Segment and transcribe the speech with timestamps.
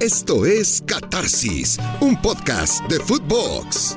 [0.00, 3.96] Esto es Catarsis, un podcast de Footbox.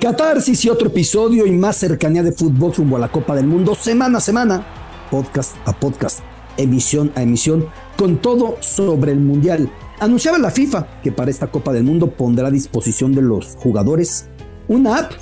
[0.00, 3.74] Catarsis y otro episodio y más cercanía de fútbol rumbo a la Copa del Mundo
[3.74, 4.64] semana a semana,
[5.10, 6.20] podcast a podcast,
[6.56, 7.66] emisión a emisión,
[7.96, 9.68] con todo sobre el Mundial.
[9.98, 14.26] Anunciaba la FIFA que para esta Copa del Mundo pondrá a disposición de los jugadores
[14.68, 15.12] una app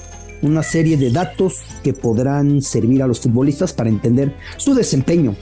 [0.42, 5.36] una serie de datos que podrán servir a los futbolistas para entender su desempeño,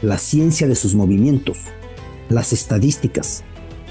[0.00, 1.58] la ciencia de sus movimientos,
[2.28, 3.42] las estadísticas,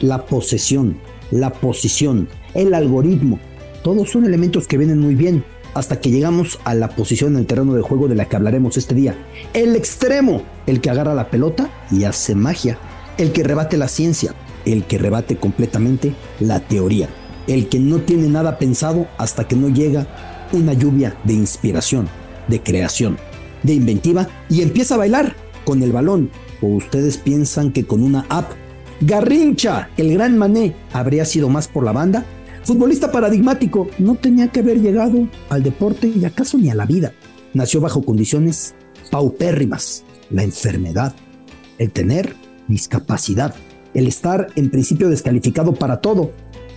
[0.02, 0.97] la posesión,
[1.31, 3.39] la posición, el algoritmo.
[3.83, 5.43] Todos son elementos que vienen muy bien
[5.73, 8.77] hasta que llegamos a la posición en el terreno de juego de la que hablaremos
[8.77, 9.16] este día.
[9.53, 12.79] El extremo, el que agarra la pelota y hace magia,
[13.17, 14.33] el que rebate la ciencia,
[14.66, 17.09] el que rebate completamente la teoría,
[17.47, 20.07] el que no tiene nada pensado hasta que no llega
[20.53, 22.07] una lluvia de inspiración,
[22.47, 23.17] de creación,
[23.63, 26.29] de inventiva y empieza a bailar con el balón.
[26.61, 28.52] ¿O ustedes piensan que con una app,
[29.02, 32.25] Garrincha, el gran mané, habría sido más por la banda?
[32.63, 37.13] Futbolista paradigmático, no tenía que haber llegado al deporte y acaso ni a la vida.
[37.53, 38.75] Nació bajo condiciones
[39.11, 41.16] paupérrimas, la enfermedad,
[41.77, 42.35] el tener
[42.67, 43.55] discapacidad,
[43.94, 46.31] el estar en principio descalificado para todo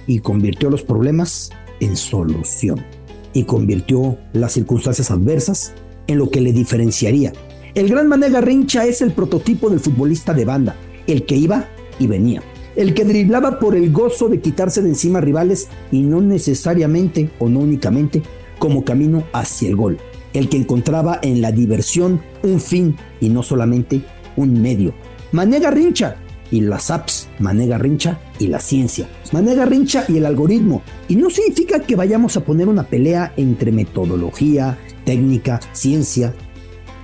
[0.07, 2.85] y convirtió los problemas en solución
[3.33, 5.73] y convirtió las circunstancias adversas
[6.07, 7.33] en lo que le diferenciaría.
[7.75, 12.07] El gran Mané Garrincha es el prototipo del futbolista de banda, el que iba y
[12.07, 12.43] venía,
[12.75, 17.49] el que driblaba por el gozo de quitarse de encima rivales y no necesariamente o
[17.49, 18.23] no únicamente
[18.59, 19.99] como camino hacia el gol,
[20.33, 24.03] el que encontraba en la diversión un fin y no solamente
[24.37, 24.95] un medio.
[25.33, 26.17] Mané Garrincha
[26.51, 30.83] y las apps, Mané Garrincha y la ciencia, Mané Garrincha y el algoritmo.
[31.09, 36.35] Y no significa que vayamos a poner una pelea entre metodología, técnica, ciencia,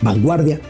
[0.02, 0.60] vanguardia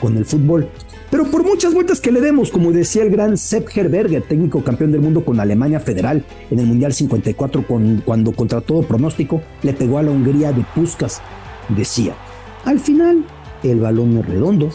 [0.00, 0.68] con el fútbol.
[1.10, 4.90] Pero por muchas vueltas que le demos, como decía el gran Sepp Herberger, técnico campeón
[4.90, 7.64] del mundo con Alemania Federal en el Mundial 54,
[8.04, 11.22] cuando contra todo pronóstico le pegó a la Hungría de Puskas,
[11.68, 12.16] decía,
[12.64, 13.24] al final
[13.62, 14.70] el balón es redondo,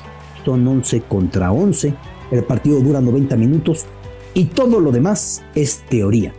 [0.45, 1.93] son 11 contra 11,
[2.31, 3.85] el partido dura 90 minutos
[4.33, 6.33] y todo lo demás es teoría.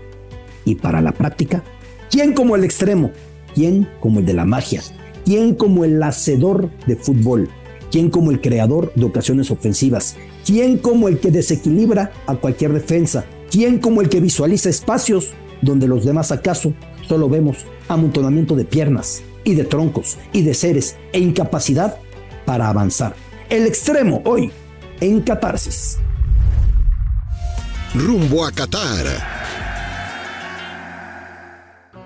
[0.64, 1.64] Y para la práctica,
[2.10, 3.10] ¿quién como el extremo?
[3.54, 4.82] ¿Quién como el de la magia?
[5.24, 7.48] ¿Quién como el hacedor de fútbol?
[7.90, 10.16] ¿Quién como el creador de ocasiones ofensivas?
[10.46, 13.24] ¿Quién como el que desequilibra a cualquier defensa?
[13.50, 15.30] ¿Quién como el que visualiza espacios
[15.60, 16.72] donde los demás acaso
[17.08, 21.96] solo vemos amontonamiento de piernas y de troncos y de seres e incapacidad
[22.44, 23.14] para avanzar?
[23.48, 24.52] El extremo hoy
[25.00, 25.98] en Catarsis.
[27.94, 29.06] Rumbo a Qatar.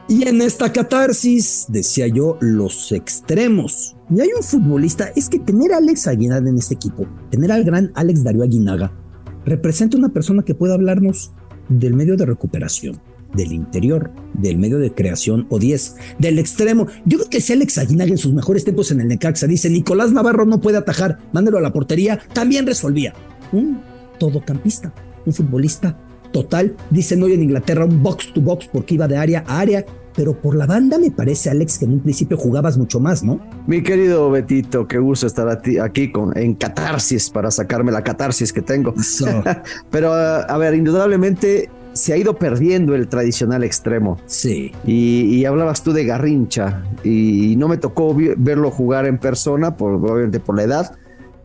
[0.08, 3.96] Y en esta catarsis, decía yo, los extremos.
[4.10, 7.64] Y hay un futbolista, es que tener a Alex Aguinaga en este equipo, tener al
[7.64, 8.92] gran Alex Darío Aguinaga,
[9.46, 11.32] representa una persona que puede hablarnos
[11.68, 13.00] del medio de recuperación,
[13.34, 16.86] del interior, del medio de creación o 10, del extremo.
[17.04, 20.12] Yo creo que si Alex Aguinaga en sus mejores tiempos en el Necaxa dice Nicolás
[20.12, 23.14] Navarro no puede atajar, mándelo a la portería, también resolvía.
[23.52, 23.80] Un
[24.18, 24.92] todocampista,
[25.26, 25.98] un futbolista
[26.32, 26.76] total.
[26.90, 29.86] Dicen hoy en Inglaterra un box to box porque iba de área a área.
[30.16, 33.40] Pero por la banda me parece, Alex, que en un principio jugabas mucho más, ¿no?
[33.66, 38.62] Mi querido Betito, qué gusto estar aquí con, en catarsis para sacarme la catarsis que
[38.62, 38.94] tengo.
[39.90, 44.18] Pero, a ver, indudablemente se ha ido perdiendo el tradicional extremo.
[44.26, 44.72] Sí.
[44.84, 50.40] Y, hablabas tú de Garrincha y no me tocó verlo jugar en persona, por, obviamente
[50.40, 50.96] por la edad,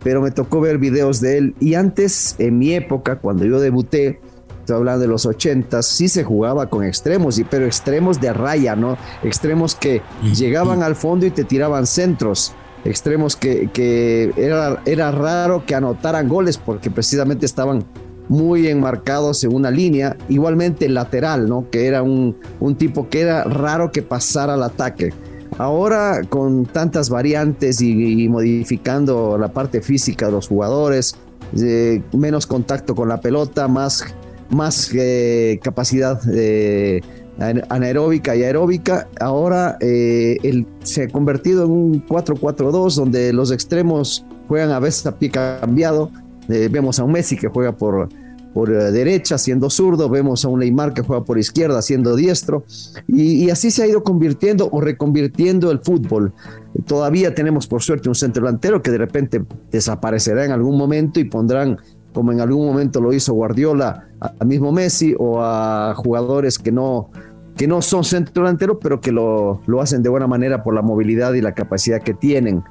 [0.04, 1.56] pero me tocó ver videos de él.
[1.60, 4.20] Y antes, en mi época, cuando yo debuté,
[4.60, 8.76] estoy hablando de los ochentas, sí se jugaba con extremos, y, pero extremos de raya,
[8.76, 8.98] ¿no?
[9.24, 10.02] Extremos que
[10.36, 12.54] llegaban al fondo y te tiraban centros.
[12.86, 17.84] Extremos que, que era, era raro que anotaran goles porque precisamente estaban
[18.30, 21.70] muy enmarcados en una línea, igualmente lateral, ¿no?
[21.70, 25.12] Que era un, un tipo que era raro que pasara al ataque.
[25.58, 31.16] Ahora con tantas variantes y, modificando la parte física de los jugadores,
[31.58, 34.06] eh, menos contacto con la pelota, más,
[34.52, 37.02] más eh, capacidad eh,
[37.40, 44.80] anaeróbica y aeróbica, ahora se ha convertido en un 4-4-2 donde los extremos juegan a
[44.80, 46.12] veces a pie cambiado,
[46.50, 48.10] eh, vemos a un Messi que juega por,
[48.54, 52.64] por eh, derecha siendo zurdo, vemos a un Neymar que juega por izquierda siendo diestro,
[53.08, 56.34] y, así se ha ido convirtiendo o reconvirtiendo el fútbol.
[56.86, 61.26] Todavía tenemos por suerte un centro delantero que de repente desaparecerá en algún momento y
[61.26, 61.78] pondrán,
[62.14, 67.12] como en algún momento lo hizo Guardiola, al mismo Messi o a jugadores que no,
[67.56, 70.82] que no son centro delantero, pero que lo, lo hacen de buena manera por la
[70.82, 72.64] movilidad y la capacidad que tienen.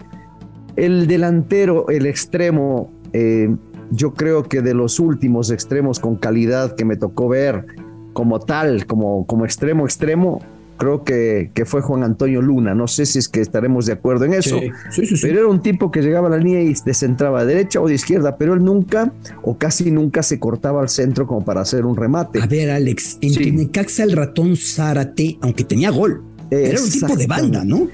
[0.77, 3.55] El delantero, el extremo, eh,
[3.91, 7.67] yo creo que de los últimos extremos con calidad que me tocó ver
[8.13, 10.41] como tal, como, como extremo extremo,
[10.79, 12.75] creo que, que, fue Juan Antonio Luna.
[12.75, 14.59] No sé si es que estaremos de acuerdo en eso.
[14.59, 17.55] Sí, sí, sí, pero era un tipo que llegaba a la línea y descentraba de
[17.55, 19.13] derecha o de izquierda, pero él nunca
[19.43, 22.41] o casi nunca se cortaba al centro como para hacer un remate.
[22.41, 27.27] A ver, Alex, en Necaxa el ratón Zárate, aunque tenía gol, era un tipo de
[27.27, 27.89] banda, ¿no?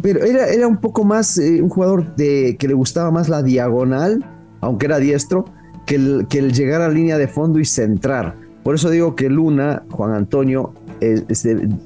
[0.00, 3.42] Pero era, era un poco más eh, un jugador de, que le gustaba más la
[3.42, 4.24] diagonal,
[4.66, 5.44] aunque era diestro,
[5.86, 8.34] que el, llegar a línea de fondo y centrar.
[8.64, 10.74] Por eso digo que Luna, Juan Antonio,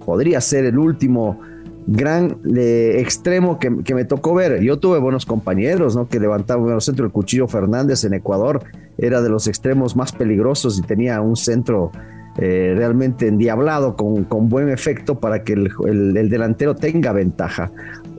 [0.07, 1.39] podría ser el último
[1.87, 4.63] gran extremo que, me tocó ver.
[4.63, 6.09] Yo tuve buenos compañeros, ¿no?
[6.09, 7.05] Que levantaban el centro.
[7.05, 8.65] El Cuchillo Fernández en Ecuador
[8.97, 11.93] era de los extremos más peligrosos y tenía un centro
[12.39, 17.71] eh, realmente endiablado con, buen efecto para que el, delantero tenga ventaja.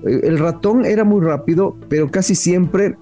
[0.03, 2.97] El ratón era muy rápido, pero casi siempre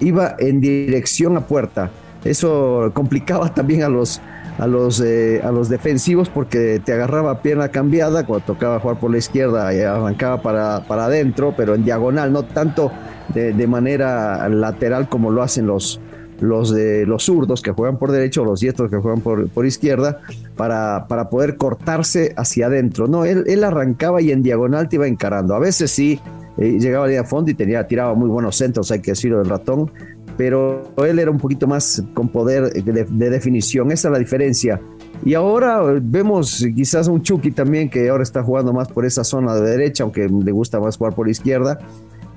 [0.00, 1.90] iba en dirección a puerta.
[2.24, 4.20] Eso complicaba también a los,
[4.58, 9.10] a los, eh, a los defensivos porque te agarraba pierna cambiada cuando tocaba jugar por
[9.10, 12.90] la izquierda y arrancaba para, para adentro, pero en diagonal, no tanto
[13.32, 16.00] de, manera lateral como lo hacen los,
[16.40, 19.66] los de los zurdos que juegan por derecho o los diestros que juegan por, por
[19.66, 20.20] izquierda
[20.56, 23.08] para, para, poder cortarse hacia adentro.
[23.08, 25.54] No, él, él, arrancaba y en diagonal te iba encarando.
[25.54, 26.20] A veces sí
[26.58, 29.90] eh, llegaba a fondo y tenía, tiraba muy buenos centros, hay que decirlo del ratón,
[30.36, 33.90] pero él era un poquito más con poder de, definición.
[33.92, 34.80] Esa es la diferencia.
[35.24, 39.54] Y ahora vemos quizás un Chucky también que ahora está jugando más por esa zona
[39.54, 41.78] de derecha, aunque le gusta más jugar por izquierda.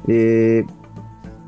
[0.07, 0.63] Eh,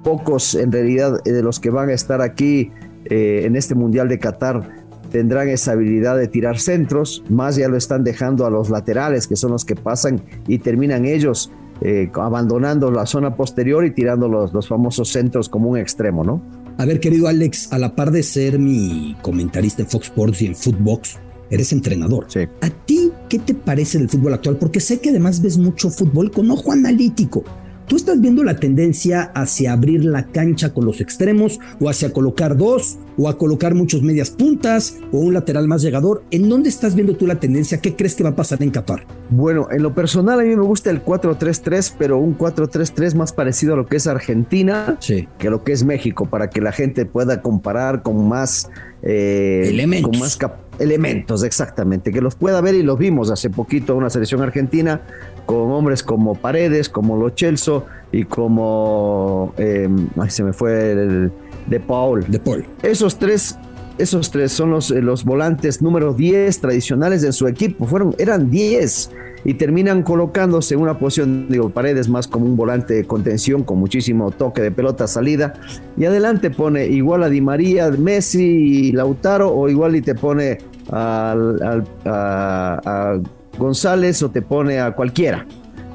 [0.03, 2.71] pocos en realidad de los que van a estar aquí
[3.05, 4.79] eh, en este Mundial de Qatar
[5.11, 9.35] tendrán esa habilidad de tirar centros, más ya lo están dejando a los laterales, que
[9.35, 11.51] son los que pasan y terminan ellos
[11.81, 16.41] eh, abandonando la zona posterior y tirando los, los famosos centros como un extremo, ¿no?
[16.77, 20.45] A ver, querido Alex, a la par de ser mi comentarista en Fox Sports y
[20.45, 21.17] en Footbox,
[21.49, 22.25] eres entrenador.
[22.29, 22.41] Sí.
[22.61, 24.57] ¿A ti qué te parece del fútbol actual?
[24.57, 27.43] Porque sé que además ves mucho fútbol con ojo analítico.
[27.89, 32.55] ¿Tú estás viendo la tendencia hacia abrir la cancha con los extremos o hacia colocar
[32.55, 36.21] dos o a colocar muchos medias puntas o un lateral más llegador?
[36.29, 37.81] ¿En dónde estás viendo tú la tendencia?
[37.81, 39.07] ¿Qué crees que va a pasar en Qatar?
[39.31, 43.73] Bueno, en lo personal a mí me gusta el 4-3-3, pero un 4-3-3 más parecido
[43.73, 44.99] a lo que es Argentina
[45.39, 48.69] que lo que es México, para que la gente pueda comparar con más
[49.01, 50.11] eh, elementos.
[50.11, 50.37] Con más
[50.79, 55.01] elementos, exactamente, que los pueda ver y los vimos hace poquito una selección argentina
[55.49, 59.89] con hombres como Paredes, como Lo Celso y como, eh,
[60.27, 61.31] se me fue el,
[61.65, 62.23] de Paul.
[62.27, 62.67] De Paul.
[62.83, 63.57] Esos tres,
[63.97, 67.87] esos tres son los, eh, los volantes número 10 tradicionales de su equipo.
[67.87, 69.09] Fueron, eran 10
[69.43, 73.79] y terminan colocándose en una posición, digo, Paredes más como un volante de contención con
[73.79, 75.53] muchísimo toque de pelota salida
[75.97, 80.59] y adelante pone igual a Di María, Messi y Lautaro o igual y te pone
[80.91, 83.19] al, a
[83.59, 85.45] González o te pone a cualquiera,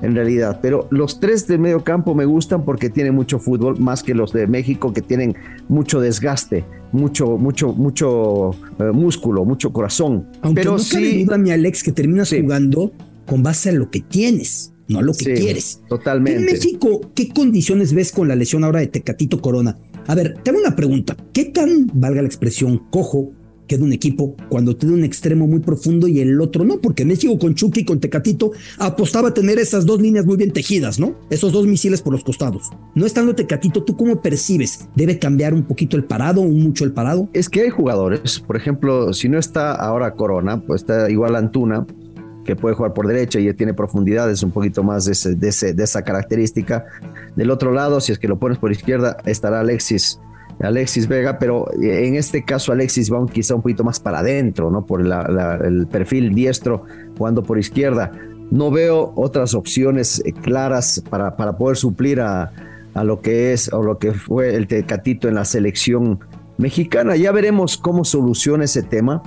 [0.02, 0.60] en realidad.
[0.62, 4.32] Pero los tres de medio campo me gustan porque tienen mucho fútbol, más que los
[4.32, 5.34] de México que tienen
[5.68, 10.28] mucho desgaste, mucho, mucho, mucho eh, músculo, mucho corazón.
[10.42, 12.92] Aunque Pero no sí, duda, mi Alex, que terminas jugando
[13.26, 14.70] con base a lo que tienes.
[14.86, 15.80] No a lo que quieres.
[15.88, 16.40] Totalmente.
[16.40, 19.78] En México, ¿qué condiciones ves con la lesión ahora de Tecatito Corona?
[20.06, 21.16] A ver, tengo una pregunta.
[21.32, 23.32] ¿Qué tan, valga la expresión, cojo
[23.66, 27.38] queda un equipo cuando tiene un extremo muy profundo y el otro no, porque México
[27.38, 31.14] con Chucky y con Tecatito apostaba a tener esas dos líneas muy bien tejidas, ¿no?
[31.30, 32.70] Esos dos misiles por los costados.
[32.94, 34.88] No estando Tecatito, ¿tú cómo percibes?
[34.94, 37.28] ¿Debe cambiar un poquito el parado o mucho el parado?
[37.32, 41.86] Es que hay jugadores, por ejemplo, si no está ahora Corona, pues está igual Antuna,
[42.44, 46.84] que puede jugar por derecha y tiene profundidades un poquito más de, de esa característica.
[47.36, 50.20] Del otro lado, si es que lo pones por izquierda, estará Alexis
[50.60, 54.70] Alexis Vega, pero eh, en este caso Alexis va quizá un poquito más para adentro,
[54.70, 54.86] ¿no?
[54.86, 56.84] Por el perfil diestro,
[57.16, 58.12] jugando por izquierda.
[58.50, 62.52] No veo otras opciones eh, claras para, para poder suplir a,
[62.94, 66.20] a, lo que es o lo que fue el Tecatito en la selección
[66.56, 67.16] mexicana.
[67.16, 69.22] Ya veremos cómo soluciona ese tema,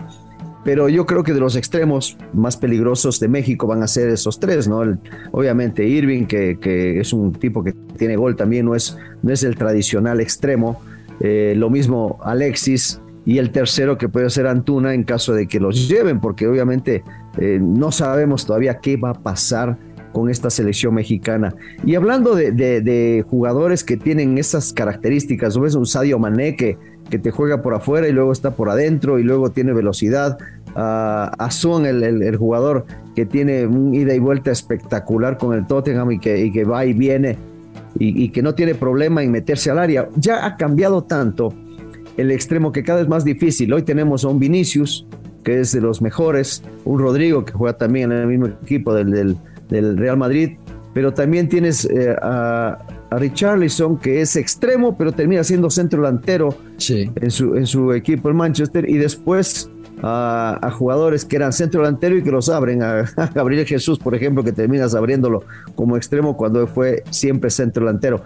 [0.63, 4.39] pero yo creo que de los extremos más peligrosos de México van a ser esos
[4.39, 4.81] tres, ¿no?
[5.31, 9.43] obviamente Irving, que, que, es un tipo que tiene gol también, no es, no es
[9.43, 10.81] el tradicional extremo
[11.19, 15.59] eh, lo mismo Alexis y el tercero que puede ser Antuna en caso de que
[15.59, 17.03] los lleven, porque obviamente
[17.37, 19.77] eh, no sabemos todavía qué va a pasar
[20.13, 21.53] con esta selección mexicana.
[21.85, 26.77] Y hablando de, jugadores que tienen esas características, ves un Sadio Mané que,
[27.09, 30.37] que, te juega por afuera y luego está por adentro y luego tiene velocidad.
[30.73, 36.19] a Son, el, jugador que tiene un ida y vuelta espectacular con el Tottenham y
[36.19, 37.37] que, y que va y viene
[37.99, 40.09] y, que no tiene problema en meterse al área.
[40.15, 41.53] Ya ha cambiado tanto
[42.17, 43.71] el extremo que cada vez más difícil.
[43.73, 45.07] Hoy tenemos a un Vinicius,
[45.43, 49.37] que es de los mejores, un Rodrigo, que juega también en el mismo equipo del,
[49.69, 50.57] del, Real Madrid,
[50.93, 52.77] pero también tienes eh, a,
[53.09, 56.55] a, Richarlison, que es extremo, pero termina siendo centro delantero
[56.89, 59.69] en, su, en su equipo en Manchester, y después
[60.01, 64.43] a, jugadores que eran centro delantero y que los abren, a, Gabriel Jesús, por ejemplo,
[64.43, 65.43] que terminas abriéndolo
[65.75, 68.23] como extremo cuando fue siempre centro delantero.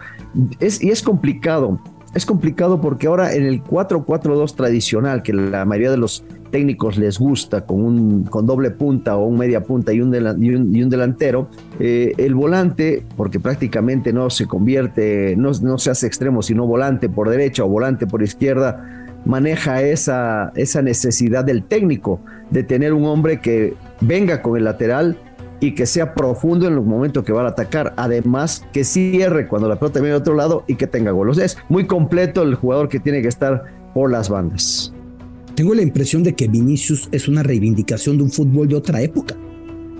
[0.60, 1.80] Es, y es complicado,
[2.13, 7.18] es complicado porque ahora en el 4-4-2 tradicional, que la mayoría de los técnicos les
[7.18, 10.13] gusta, con, un, con doble punta o un media punta y un,
[10.44, 11.50] y un, delantero,
[11.80, 17.08] eh, el volante, porque prácticamente no se convierte, no, no se hace extremo, sino volante
[17.08, 23.06] por derecha o volante por izquierda, maneja esa, esa necesidad del técnico de tener un
[23.06, 25.18] hombre que venga con el lateral
[25.60, 27.94] y que sea profundo en el momento que va a atacar.
[27.96, 31.38] Además, que cierre cuando la pelota viene de otro lado y que tenga golos.
[31.38, 34.94] Es muy completo el jugador que tiene que estar por las bandas.
[35.56, 39.36] Tengo la impresión de que Vinicius es una reivindicación de un fútbol de otra época.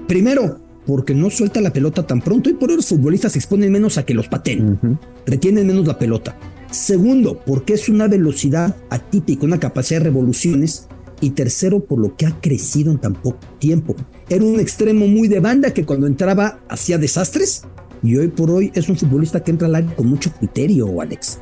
[0.08, 3.72] Primero, porque no suelta la pelota tan pronto y por eso los futbolistas se exponen
[3.72, 6.36] menos a que los pateen, retienen menos la pelota.
[6.72, 10.88] Segundo, porque es una velocidad atípica, una capacidad de revoluciones.
[11.24, 13.96] Y tercero, por lo que ha crecido en tan poco tiempo.
[14.28, 17.64] Era un extremo muy de banda que cuando entraba hacía desastres.
[18.02, 21.40] Y hoy por hoy es un futbolista que entra al área con mucho criterio, Alex.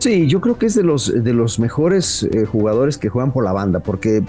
[0.00, 3.44] Sí, yo creo que es de los, de los mejores eh, jugadores que juegan por
[3.44, 4.24] la banda, porque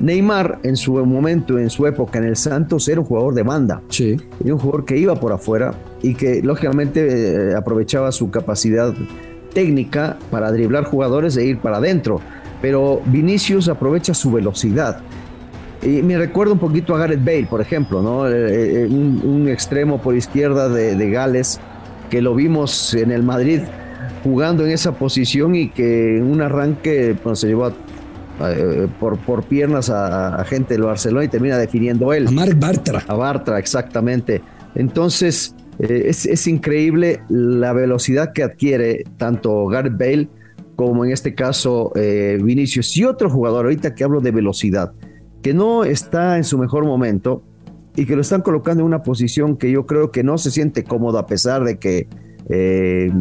[0.00, 3.82] Neymar en su momento, en su época en el Santos, era un jugador de banda.
[3.88, 4.16] Sí.
[4.44, 8.94] Era un jugador que iba por afuera y que lógicamente eh, aprovechaba su capacidad
[9.54, 12.20] técnica para driblar jugadores e ir para adentro.
[12.60, 15.00] Pero Vinicius aprovecha su velocidad.
[15.82, 18.26] Y me recuerda un poquito a Gareth Bale, por ejemplo, ¿no?
[18.28, 21.60] Eh, eh, un, extremo por izquierda de, Gales
[22.10, 23.60] que lo vimos en el Madrid
[24.22, 29.90] jugando en esa posición y que en un arranque se llevó eh, por, por piernas
[29.90, 32.28] a, gente del Barcelona y termina definiendo él.
[32.28, 33.02] A Marc Bartra.
[33.06, 34.40] A Bartra, exactamente.
[34.74, 40.28] Entonces, eh, es, increíble la velocidad que adquiere tanto Gareth Bale
[40.76, 44.92] como en este caso eh, Vinicius y otro jugador, ahorita que hablo de velocidad,
[45.42, 47.42] que no está en su mejor momento
[47.96, 50.84] y que lo están colocando en una posición que yo creo que no se siente
[50.84, 52.08] cómodo a pesar de que
[52.48, 53.12] eh,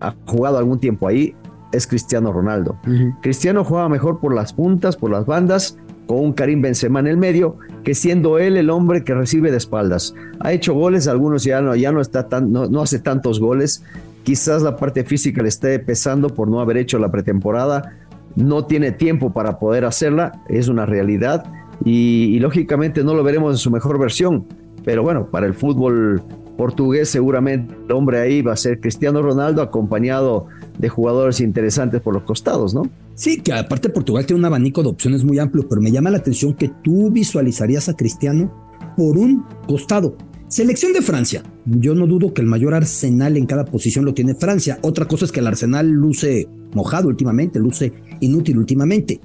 [0.00, 1.34] ha jugado algún tiempo ahí,
[1.72, 2.78] es Cristiano Ronaldo.
[3.22, 5.76] Cristiano juega mejor por las puntas, por las bandas,
[6.06, 9.56] con un Karim Benzema en el medio, que siendo él el hombre que recibe de
[9.56, 10.14] espaldas.
[10.40, 13.82] Ha hecho goles, algunos ya no, ya no, está tan, no, hace tantos goles.
[14.22, 17.96] Quizás la parte física le esté pesando por no haber hecho la pretemporada.
[18.34, 21.44] No tiene tiempo para poder hacerla, es una realidad.
[21.84, 24.46] Y, lógicamente no lo veremos en su mejor versión.
[24.84, 26.22] Pero bueno, para el fútbol
[26.56, 30.46] portugués seguramente el hombre ahí va a ser Cristiano Ronaldo acompañado
[30.78, 32.82] de jugadores interesantes por los costados, ¿no?
[33.14, 36.18] Sí, que aparte Portugal tiene un abanico de opciones muy amplio, pero me llama la
[36.18, 38.52] atención que tú visualizarías a Cristiano
[38.96, 40.16] por un costado.
[40.48, 41.42] Selección de Francia.
[41.64, 44.78] Yo no dudo que el mayor arsenal en cada posición lo tiene Francia.
[44.82, 49.20] Otra cosa es que el arsenal luce mojado últimamente, luce inútil últimamente.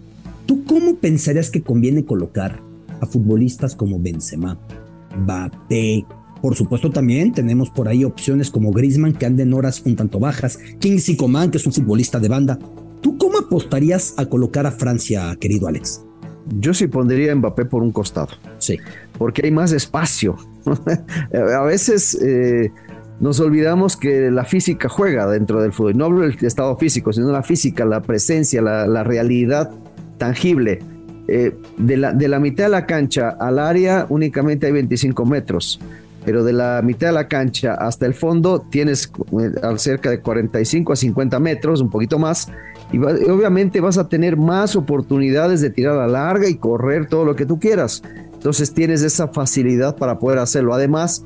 [0.45, 2.59] ¿Tú cómo pensarías que conviene colocar
[2.99, 4.57] a futbolistas como Benzema,
[5.15, 6.05] Mbappé?
[6.41, 10.57] Por supuesto también tenemos por ahí opciones como Griezmann que anden horas un tanto bajas,
[10.79, 12.59] Kingsley Coman que es un futbolista de banda,
[13.01, 16.05] ¿Tú cómo apostarías a colocar a Francia, querido Alex?
[16.59, 18.29] Yo sí pondría a Mbappé por un costado.
[18.59, 18.77] Sí.
[19.17, 20.37] Porque hay más espacio.
[21.33, 22.71] a veces eh,
[23.19, 25.97] nos olvidamos que la física juega dentro del fútbol.
[25.97, 29.71] No hablo del estado físico, sino la física, la presencia, la, realidad
[30.17, 30.79] tangible.
[31.27, 35.79] Eh, de, la, de la mitad de la cancha al área únicamente hay 25 metros
[36.25, 40.93] pero de la mitad de la cancha hasta el fondo tienes eh, cerca de 45
[40.93, 42.49] a 50 metros, un poquito más,
[42.91, 47.35] y, obviamente vas a tener más oportunidades de tirar a larga y correr todo lo
[47.35, 48.03] que tú quieras.
[48.33, 50.73] Entonces tienes esa facilidad para poder hacerlo.
[50.73, 51.25] Además,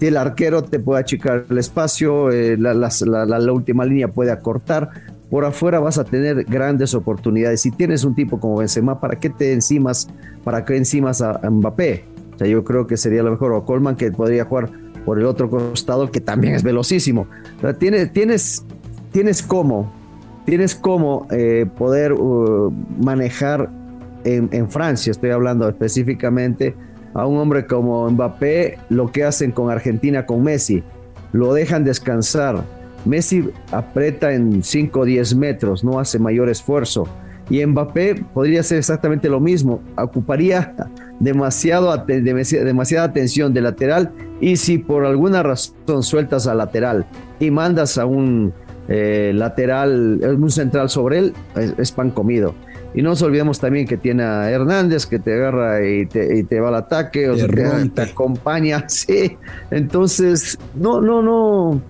[0.00, 4.90] el arquero te puede achicar el espacio, eh, la, última línea puede acortar.
[5.30, 7.62] Por afuera vas a tener grandes oportunidades.
[7.62, 10.08] Si tienes un tipo como Benzema, ¿para qué te encimas,
[10.44, 12.13] para qué encimas a Mbappé?
[12.34, 13.52] O sea, yo creo que sería lo mejor.
[13.52, 14.70] O Coleman que podría jugar
[15.04, 17.26] por el otro costado, que también es velocísimo.
[17.78, 18.64] Tienes, tienes,
[19.12, 19.92] tienes cómo,
[20.46, 23.70] tienes cómo eh, poder uh, manejar
[24.24, 26.74] en, en, Francia, estoy hablando específicamente,
[27.12, 30.82] a un hombre como Mbappé, lo que hacen con Argentina, con Messi.
[31.32, 32.64] Lo dejan descansar.
[33.04, 37.06] Messi aprieta en 5 o 10 metros, no hace mayor esfuerzo.
[37.50, 40.74] Y Mbappé podría ser exactamente lo mismo, ocuparía
[41.20, 44.10] demasiado, demasiada atención de lateral
[44.40, 47.06] y si por alguna razón sueltas al lateral
[47.38, 48.52] y mandas a un
[48.88, 51.34] eh, lateral, un central sobre él,
[51.78, 52.54] es, pan comido.
[52.94, 56.68] Y no nos olvidemos también que tiene a Hernández que te agarra y te, va
[56.68, 57.48] al ataque, o te,
[57.88, 58.84] te, acompaña.
[58.88, 59.36] Sí,
[59.70, 61.82] entonces, no, no, no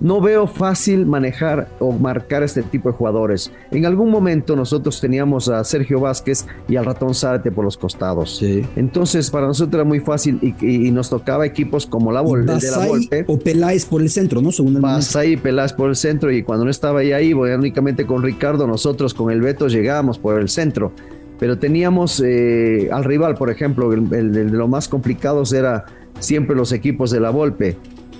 [0.00, 3.50] no veo fácil manejar o marcar este tipo de jugadores.
[3.70, 8.42] En algún momento nosotros teníamos a Sergio Vázquez y al ratón Zárate por los costados.
[8.76, 12.86] Entonces para nosotros era muy fácil y, nos tocaba equipos como la, Vol de la
[12.86, 13.24] Volpe.
[13.26, 14.52] O Peláez por el centro, ¿no?
[14.52, 18.22] Según el y Peláez por el centro y cuando no estaba ahí, ahí, únicamente con
[18.22, 20.92] Ricardo, nosotros con el Beto llegábamos por el centro.
[21.38, 25.84] Pero teníamos eh, al rival, por ejemplo, el, de lo más complicados era
[26.18, 27.76] siempre los equipos de la Volpe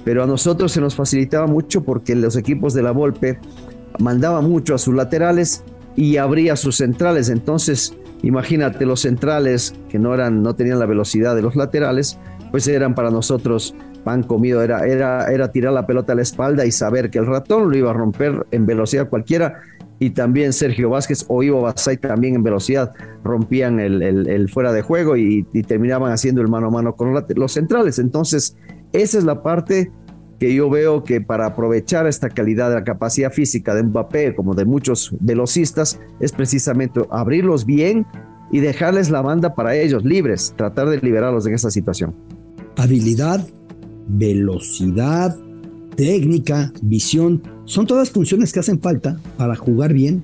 [0.06, 3.40] pero a nosotros se nos facilitaba mucho porque los equipos de la Volpe
[3.98, 5.64] mandaban mucho a sus laterales
[5.96, 7.28] y abría sus centrales.
[7.28, 12.20] Entonces, imagínate, los centrales que no eran, no tenían la velocidad de los laterales,
[12.52, 16.64] pues eran para nosotros pan comido, era, era, era tirar la pelota a la espalda
[16.64, 19.60] y saber que el ratón lo iba a romper en velocidad cualquiera.
[19.98, 22.92] Y también Sergio Vázquez o Ivo Basay también en velocidad
[23.24, 27.98] rompían el, fuera de juego y, terminaban haciendo el mano a mano con los centrales.
[27.98, 28.56] Entonces,
[29.02, 29.90] esa es la parte
[30.38, 34.54] que yo veo que para aprovechar esta calidad de la capacidad física de Mbappé, como
[34.54, 38.06] de muchos velocistas, es precisamente abrirlos bien
[38.50, 42.14] y dejarles la banda para ellos libres, tratar de liberarlos en esa situación.
[42.76, 43.46] Habilidad,
[44.08, 45.36] velocidad,
[45.96, 50.22] técnica, visión, son todas funciones que hacen falta para jugar bien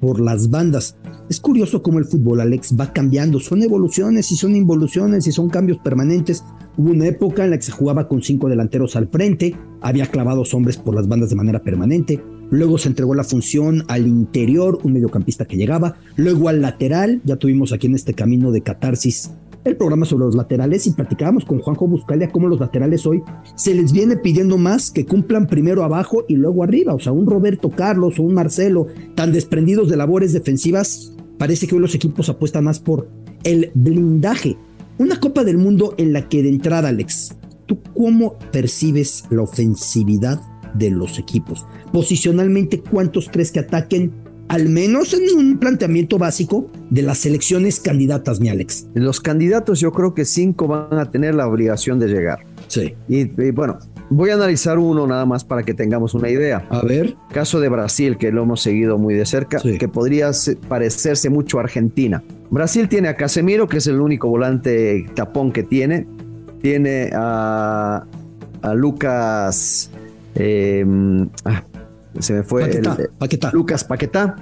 [0.00, 0.96] por las bandas.
[1.28, 3.38] Es curioso cómo el fútbol, Alex, va cambiando.
[3.38, 6.42] Son evoluciones y son involuciones y son cambios permanentes.
[6.76, 10.54] Hubo una época en la que se jugaba con cinco delanteros al frente, había clavados
[10.54, 12.22] hombres por las bandas de manera permanente.
[12.50, 15.96] Luego se entregó la función al interior, un mediocampista que llegaba.
[16.16, 19.30] Luego al lateral, ya tuvimos aquí en este camino de catarsis
[19.64, 23.22] el programa sobre los laterales y platicábamos con Juanjo Buscalia cómo los laterales hoy
[23.54, 26.94] se les viene pidiendo más que cumplan primero abajo y luego arriba.
[26.94, 31.74] O sea, un Roberto Carlos o un Marcelo tan desprendidos de labores defensivas, parece que
[31.74, 33.08] hoy los equipos apuestan más por
[33.44, 34.56] el blindaje
[35.02, 37.34] una Copa del Mundo en la que de entrada, Alex,
[37.66, 40.40] ¿tú cómo percibes la ofensividad
[40.74, 41.66] de los equipos?
[41.92, 44.12] Posicionalmente, ¿cuántos crees que ataquen?
[44.48, 48.86] Al menos en un planteamiento básico de las selecciones candidatas, mi Alex.
[48.94, 52.44] Los candidatos, yo creo que cinco van a tener la obligación de llegar.
[52.68, 52.94] Sí.
[53.08, 53.78] Y, bueno,
[54.14, 56.66] Voy a analizar uno nada más para que tengamos una idea.
[56.68, 57.16] A ver.
[57.32, 60.30] Caso de Brasil, que lo hemos seguido muy de cerca, que podría
[60.68, 62.22] parecerse mucho a Argentina.
[62.50, 66.06] Brasil tiene a Casemiro, que es el único volante tapón que tiene.
[66.60, 68.04] Tiene a,
[68.74, 69.90] Lucas.
[70.34, 71.64] Em, ah,
[72.18, 72.66] se me fue.
[73.18, 74.36] Paquetá, Lucas Paquetá.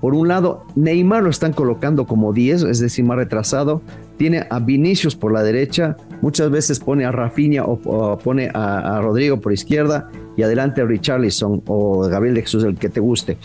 [0.00, 3.82] Por un lado, Neymar lo están colocando como 10, es decir, más retrasado.
[4.18, 9.40] Tiene a Vinicius por la derecha, muchas veces pone a Rafinha o, pone a, Rodrigo
[9.40, 13.38] por izquierda y adelante a Richarlison o Gabriel de Jesús, el que te guste.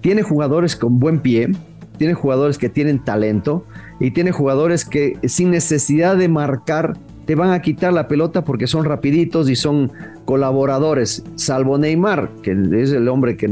[0.00, 1.50] Tiene jugadores con buen pie,
[1.98, 3.66] tiene jugadores que tienen talento
[3.98, 6.94] y tiene jugadores que sin necesidad de marcar
[7.30, 9.92] te van a quitar la pelota porque son rapiditos y son
[10.24, 13.46] colaboradores, salvo Neymar, que es el hombre que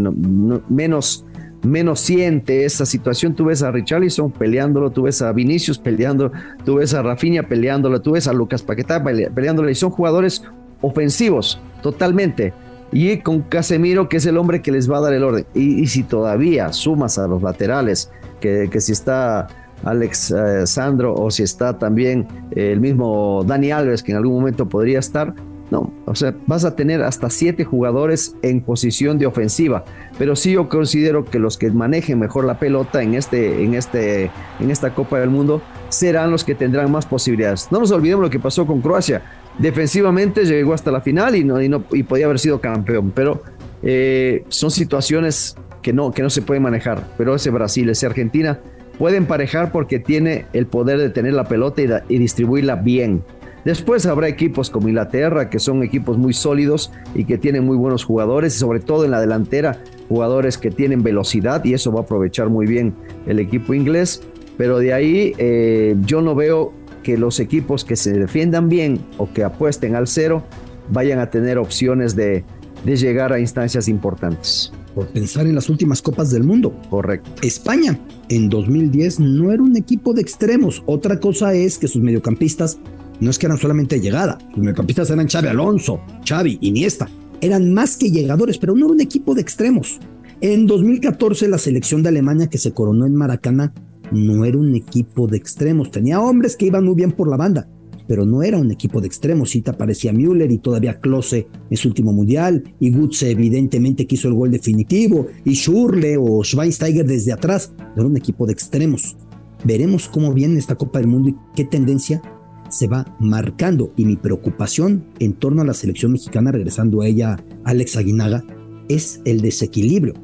[0.68, 1.24] menos,
[1.62, 3.34] menos siente esa situación.
[3.34, 6.32] Tú ves a Richarlison peleándolo, tú ves a Vinicius peleando,
[6.64, 10.42] tú ves a Rafinha peleándolo, tú ves a Lucas Paquetá peleándolo y son jugadores
[10.80, 12.52] ofensivos totalmente
[12.92, 15.46] y con Casemiro, que es el hombre que les va a dar el orden.
[15.54, 19.48] Y, si todavía sumas a los laterales que, si está
[19.84, 24.34] Alex eh, Sandro o si está también eh, el mismo Dani Alves, que en algún
[24.34, 25.34] momento podría estar.
[25.70, 29.84] No, o sea, vas a tener hasta siete jugadores en posición de ofensiva,
[30.18, 34.30] pero sí yo considero que los que manejen mejor la pelota en, este, en, este,
[34.60, 37.68] en esta Copa del Mundo serán los que tendrán más posibilidades.
[37.70, 39.22] No nos olvidemos lo que pasó con Croacia.
[39.58, 43.42] Defensivamente llegó hasta la final y, no, y, podía haber sido campeón, pero
[43.82, 47.04] eh, son situaciones que no, que no se puede manejar.
[47.18, 48.60] Pero ese Brasil, ese Argentina,
[48.98, 53.22] puede emparejar porque tiene el poder de tener la pelota y, distribuirla bien.
[53.68, 58.02] Después habrá equipos como Inglaterra, que son equipos muy sólidos y que tienen muy buenos
[58.02, 62.02] jugadores, y sobre todo en la delantera, jugadores que tienen velocidad, y eso va a
[62.04, 62.94] aprovechar muy bien
[63.26, 64.22] el equipo inglés.
[64.56, 69.30] Pero de ahí eh, yo no veo que los equipos que se defiendan bien o
[69.30, 70.44] que apuesten al cero
[70.88, 72.46] vayan a tener opciones de,
[72.86, 76.74] de llegar a instancias importantes por pensar en las últimas copas del mundo.
[76.88, 77.30] Correcto.
[77.42, 78.00] España
[78.30, 80.82] en 2010 no era un equipo de extremos.
[80.86, 82.78] Otra cosa es que sus mediocampistas
[83.20, 87.08] no es que eran solamente llegada, sus mediocampistas eran Xavi Alonso, Xavi, Iniesta.
[87.40, 89.98] Eran más que llegadores, pero no era un equipo de extremos.
[90.40, 93.72] En 2014 la selección de Alemania que se coronó en Maracaná
[94.12, 97.68] no era un equipo de extremos, tenía hombres que iban muy bien por la banda,
[98.08, 99.50] pero no era un equipo de extremos.
[99.50, 104.28] Sí te aparecía Müller y todavía Klose en su último mundial, y Gutze evidentemente quiso
[104.28, 107.72] el gol definitivo, y Schurle o Schweinsteiger desde atrás.
[107.78, 109.16] No era un equipo de extremos.
[109.64, 112.22] Veremos cómo viene esta Copa del Mundo y qué tendencia
[112.70, 113.92] se va marcando.
[113.96, 118.44] Y mi preocupación en torno a la selección mexicana, regresando a ella, Alex Aguinaga,
[118.88, 120.14] es el desequilibrio.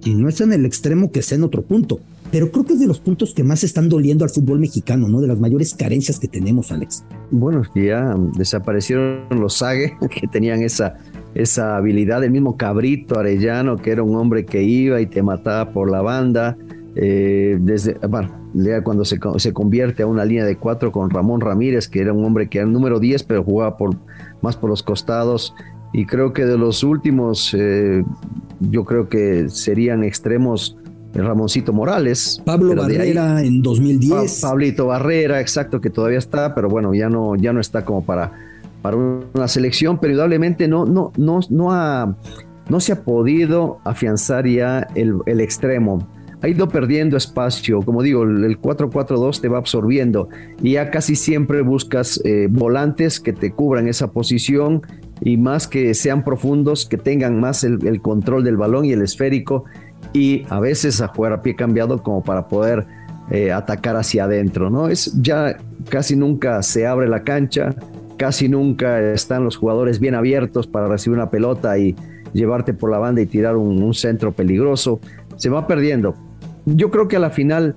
[0.00, 2.00] Si no es en el extremo, que sea en otro punto.
[2.32, 5.20] Pero creo que es de los puntos que más están doliendo al fútbol mexicano, ¿no?
[5.20, 7.04] De las mayores carencias que tenemos, Alex.
[7.30, 10.98] Bueno, ya desaparecieron los Sague, que tenían esa,
[11.34, 12.22] esa habilidad.
[12.22, 16.02] El mismo Cabrito Arellano, que era un hombre que iba y te mataba por la
[16.02, 16.56] banda.
[16.96, 18.30] Eh, desde, bueno,
[18.82, 22.24] cuando se, se, convierte a una línea de cuatro con Ramón Ramírez, que era un
[22.24, 23.96] hombre que era el número 10, pero jugaba por,
[24.42, 25.54] más por los costados.
[25.92, 28.04] Y creo que de los últimos, eh,
[28.60, 30.76] yo creo que serían extremos
[31.14, 32.40] Ramoncito Morales.
[32.44, 34.40] Pablo Barrera en 2010.
[34.40, 38.32] Pablito Barrera, exacto, que todavía está, pero bueno, ya no, ya no está como para,
[38.82, 42.16] para una selección, pero indudablemente no, no, no, no, ha,
[42.68, 46.06] no se ha podido afianzar ya el, el extremo
[46.42, 47.80] ha ido perdiendo espacio.
[47.80, 50.28] Como digo, el 4-4-2 te va absorbiendo
[50.62, 54.82] y ya casi siempre buscas eh, volantes que te cubran esa posición
[55.20, 59.64] y más que sean profundos, que tengan más el, control del balón y el esférico
[60.14, 62.86] y a veces a jugar a pie cambiado como para poder
[63.30, 64.70] eh, atacar hacia adentro.
[64.70, 64.88] ¿no?
[64.88, 65.58] Es, ya
[65.90, 67.74] casi nunca se abre la cancha,
[68.16, 71.94] casi nunca están los jugadores bien abiertos para recibir una pelota y
[72.32, 75.00] llevarte por la banda y tirar un centro peligroso.
[75.36, 76.14] Se va perdiendo
[76.66, 77.76] yo creo que a la final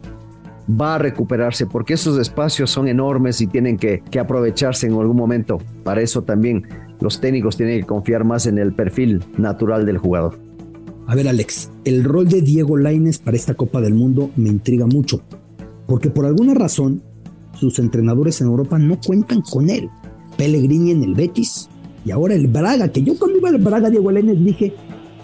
[0.69, 5.59] va a recuperarse porque esos espacios son enormes y tienen que, aprovecharse en algún momento.
[5.83, 6.63] Para eso también
[6.99, 10.39] los técnicos tienen que confiar más en el perfil natural del jugador.
[11.07, 14.85] A ver, Alex, el rol de Diego Laines para esta Copa del Mundo me intriga
[14.85, 15.21] mucho,
[15.85, 17.01] porque por alguna razón
[17.59, 19.89] sus entrenadores en Europa no cuentan con él.
[20.37, 21.69] Pellegrini en el Betis
[22.05, 24.73] y ahora el Braga, que yo cuando iba al Braga Diego Laines dije,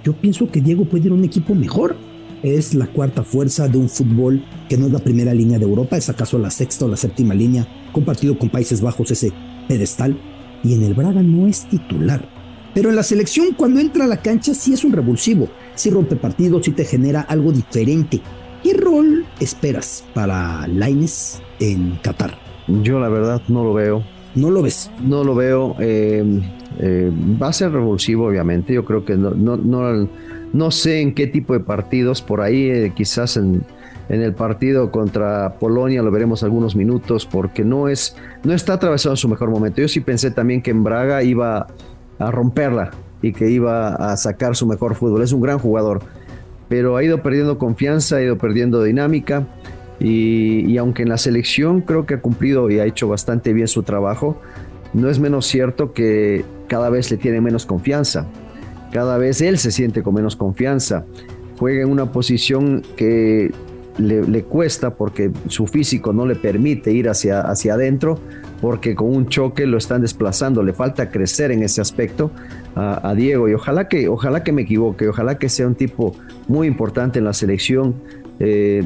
[0.04, 1.95] yo pienso que Diego puede ir a un equipo mejor
[2.43, 5.97] es la cuarta fuerza de un fútbol que no es la primera línea de Europa,
[5.97, 9.32] es acaso la sexta o la séptima línea, compartido con Países Bajos ese
[9.67, 10.17] pedestal,
[10.63, 12.28] y en el Braga no es titular.
[12.73, 16.15] Pero en la selección cuando entra a la cancha sí es un revulsivo, sí rompe
[16.15, 18.21] partidos, sí te genera algo diferente.
[18.63, 22.38] ¿Qué rol esperas para Laines en Qatar?
[22.67, 24.04] Yo la verdad no lo veo.
[24.36, 24.91] ¿No lo ves?
[25.02, 25.75] No lo veo.
[25.80, 26.23] Eh,
[26.80, 28.73] eh, va a ser revulsivo, obviamente.
[28.73, 30.08] Yo creo que no, no, no
[30.53, 33.63] no sé en qué tipo de partidos, por ahí eh, quizás en,
[34.09, 39.29] el partido contra Polonia lo veremos algunos minutos porque no es no está atravesando su
[39.29, 39.81] mejor momento.
[39.81, 41.67] Yo sí pensé también que en Braga iba
[42.17, 42.89] a romperla
[43.21, 45.21] y que iba a sacar su mejor fútbol.
[45.21, 46.01] Es un gran jugador,
[46.69, 49.45] pero ha ido perdiendo confianza, ha ido perdiendo dinámica
[49.99, 53.67] y, y aunque en la selección creo que ha cumplido y ha hecho bastante bien
[53.67, 54.41] su trabajo,
[54.91, 58.25] no es menos cierto que cada vez le tiene menos confianza.
[58.91, 61.06] Cada vez él se siente con menos confianza.
[61.58, 63.52] Juega en una posición que
[63.99, 68.19] le, cuesta porque su físico no le permite ir hacia, hacia adentro,
[68.62, 70.63] porque con un choque lo están desplazando.
[70.63, 72.32] Le falta crecer en ese aspecto
[72.75, 73.49] a, Diego.
[73.49, 76.15] Y ojalá que, ojalá que me equivoque, ojalá que sea un tipo
[76.47, 77.95] muy importante en la selección.
[78.39, 78.84] Eh,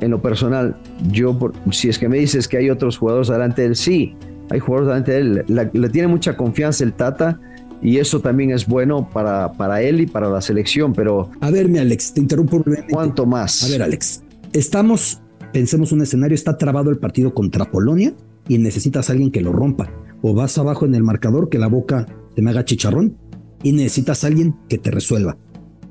[0.00, 0.76] en lo personal,
[1.10, 1.36] yo,
[1.72, 4.16] si es que me dices que hay otros jugadores delante de él, sí,
[4.48, 5.70] hay jugadores delante de él.
[5.72, 7.40] le tiene mucha confianza el Tata
[7.82, 11.30] y eso también es bueno para, para él y para la selección, pero...
[11.40, 12.92] A ver, mi Alex, te interrumpo brevemente.
[12.92, 13.64] ¿Cuánto más?
[13.64, 15.20] A ver, Alex, estamos,
[15.52, 18.14] pensemos un escenario, está trabado el partido contra Polonia
[18.48, 19.90] y necesitas a alguien que lo rompa.
[20.22, 23.16] O vas abajo en el marcador que la boca te me haga chicharrón
[23.62, 25.36] y necesitas a alguien que te resuelva.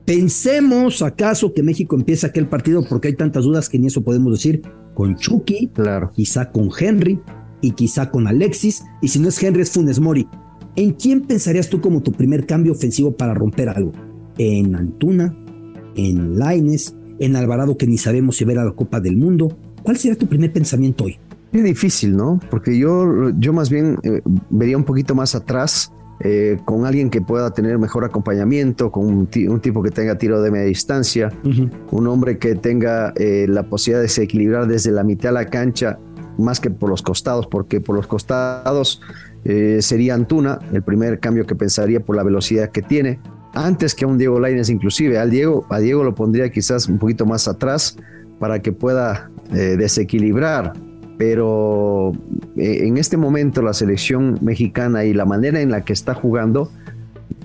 [0.06, 4.32] Pensemos acaso que México empieza aquel partido porque hay tantas dudas que ni eso podemos
[4.32, 4.62] decir
[4.93, 6.12] con Chucky, claro.
[6.13, 7.19] quizá con Henry
[7.62, 10.28] y quizá con Alexis y si no es Henry es Funes Mori.
[10.78, 13.94] ¿En quién pensarías tú como tu primer cambio ofensivo para romper algo?
[14.38, 15.36] ¿En Antuna?
[15.96, 16.94] ¿En Laines?
[17.18, 19.58] ¿En Alvarado que ni sabemos si ver a la Copa del Mundo?
[19.82, 21.18] ¿Cuál sería tu primer pensamiento hoy?
[21.52, 22.40] Es difícil, ¿no?
[22.52, 27.22] Porque yo, yo más bien eh, vería un poquito más atrás eh, con alguien que
[27.22, 31.34] pueda tener mejor acompañamiento, con un, tipo que tenga tiro de media distancia,
[31.90, 35.98] un hombre que tenga eh, la posibilidad de desequilibrar desde la mitad de la cancha
[36.38, 39.02] más que por los costados, porque por los costados
[39.50, 43.18] eh, sería Antuna, el primer cambio que pensaría por la velocidad que tiene,
[43.54, 45.18] antes que un Diego Lainez inclusive.
[45.18, 47.96] Al Diego, a Diego lo pondría quizás un poquito más atrás
[48.40, 50.74] para que pueda eh, desequilibrar,
[51.18, 52.12] pero
[52.58, 56.70] eh, en este momento la selección mexicana y la manera en la que está jugando,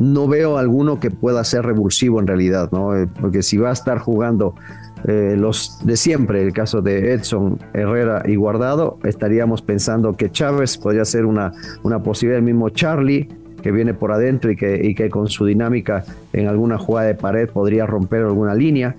[0.01, 2.91] no veo alguno que pueda ser revulsivo en realidad, ¿no?
[3.21, 4.57] Porque si va a estar jugando
[5.05, 10.79] eh, los de siempre, el caso de Edson, Herrera y Guardado, estaríamos pensando que Chávez
[10.79, 13.29] podría ser una, una posibilidad, el mismo Charlie,
[13.63, 17.15] que viene por adentro y que, y que con su dinámica en alguna jugada de
[17.15, 18.95] pared podría romper alguna línea.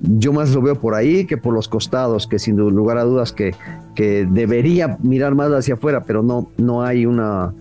[0.00, 3.32] Yo más lo veo por ahí que por los costados, que sin lugar a dudas
[3.32, 3.54] que,
[3.94, 7.54] que debería mirar más hacia afuera, pero no, no hay una,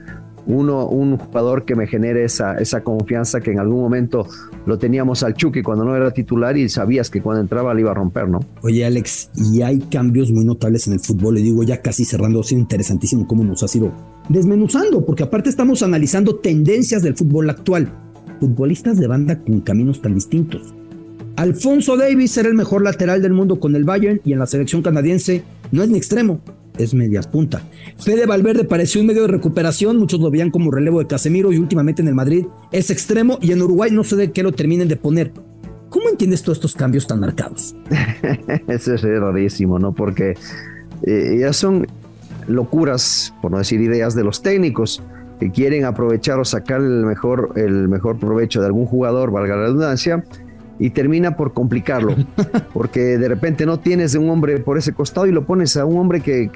[0.47, 4.27] uno, un jugador que me genere esa, esa confianza que en algún momento
[4.65, 7.91] lo teníamos al Chucky cuando no era titular y sabías que cuando entraba le iba
[7.91, 8.39] a romper, ¿no?
[8.61, 12.39] Oye, Alex, y hay cambios muy notables en el fútbol, le digo ya casi cerrando,
[12.39, 13.91] ha sido interesantísimo cómo nos ha sido
[14.29, 17.91] desmenuzando, porque aparte estamos analizando tendencias del fútbol actual,
[18.39, 20.73] futbolistas de banda con caminos tan distintos.
[21.35, 24.81] Alfonso Davis era el mejor lateral del mundo con el Bayern y en la selección
[24.81, 26.41] canadiense no es ni extremo,
[26.77, 27.61] es media punta.
[27.97, 31.57] Fede Valverde pareció un medio de recuperación, muchos lo veían como relevo de Casemiro y
[31.57, 34.87] últimamente en el Madrid es extremo y en Uruguay no sé de qué lo terminen
[34.87, 35.31] de poner.
[35.89, 37.75] ¿Cómo entiendes todos estos cambios tan marcados?
[38.67, 39.93] Eso es rarísimo, ¿no?
[39.93, 40.35] Porque
[41.03, 41.85] eh, ya son
[42.47, 45.03] locuras, por no decir ideas de los técnicos
[45.39, 49.63] que quieren aprovechar o sacar el mejor, el mejor provecho de algún jugador, valga la
[49.63, 50.23] redundancia,
[50.81, 52.15] y termina por complicarlo,
[52.73, 55.85] porque de repente no tienes de un hombre por ese costado y lo pones a
[55.85, 56.49] un hombre que,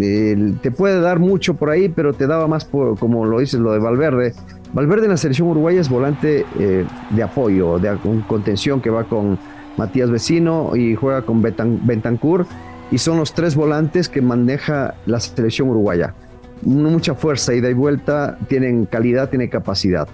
[0.00, 3.58] eh, te puede dar mucho por ahí, pero te daba más por, como lo dices,
[3.58, 4.34] lo de Valverde.
[4.72, 7.92] Valverde en la selección uruguaya es volante eh, de apoyo, de
[8.28, 9.36] contención que va con
[9.76, 12.46] Matías Vecino y juega con Bentancur
[12.92, 16.14] y son los tres volantes que maneja la selección uruguaya.
[16.62, 20.08] Mucha fuerza, ida y vuelta, tienen calidad, tienen capacidad.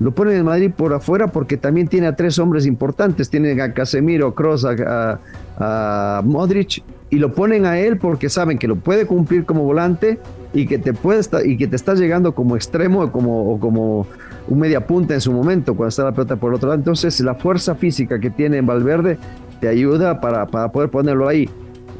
[0.00, 3.30] Lo ponen en Madrid por afuera porque también tiene a tres hombres importantes.
[3.30, 8.76] Tienen a Casemiro, Kroos, a, Modric y lo ponen a él porque saben que lo
[8.76, 10.18] puede cumplir como volante
[10.52, 14.06] y que te puede y que te está llegando como extremo o como, como
[14.48, 16.80] un media punta en su momento cuando está la pelota por el otro lado.
[16.80, 19.16] Entonces la fuerza física que tiene en Valverde
[19.60, 21.48] te ayuda para, para poder ponerlo ahí.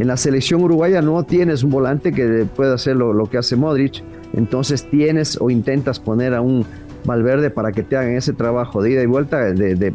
[0.01, 3.55] En la selección uruguaya no tienes un volante que pueda hacer lo, lo que hace
[3.55, 4.03] Modric,
[4.35, 6.67] entonces tienes o intentas poner a un
[7.05, 9.91] Valverde para que te hagan ese trabajo de ida y vuelta, de, de,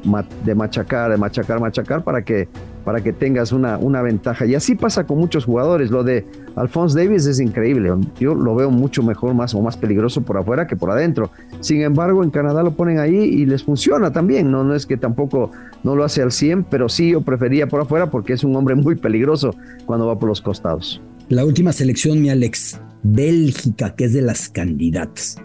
[0.55, 2.47] machacar, de machacar, machacar, para que,
[2.85, 4.45] para que tengas una, una ventaja.
[4.45, 5.89] Y así pasa con muchos jugadores.
[5.89, 7.91] Lo de Alphonse Davis es increíble.
[8.19, 11.31] Yo lo veo mucho mejor, más o más peligroso por afuera que por adentro.
[11.61, 14.51] Sin embargo, en Canadá lo ponen ahí y les funciona también.
[14.51, 15.51] No, no es que tampoco
[15.83, 18.75] no lo hace al 100, pero sí yo prefería por afuera porque es un hombre
[18.75, 21.01] muy peligroso cuando va por los costados.
[21.29, 25.37] La última selección, mi Alex, Bélgica, que es de las candidatas.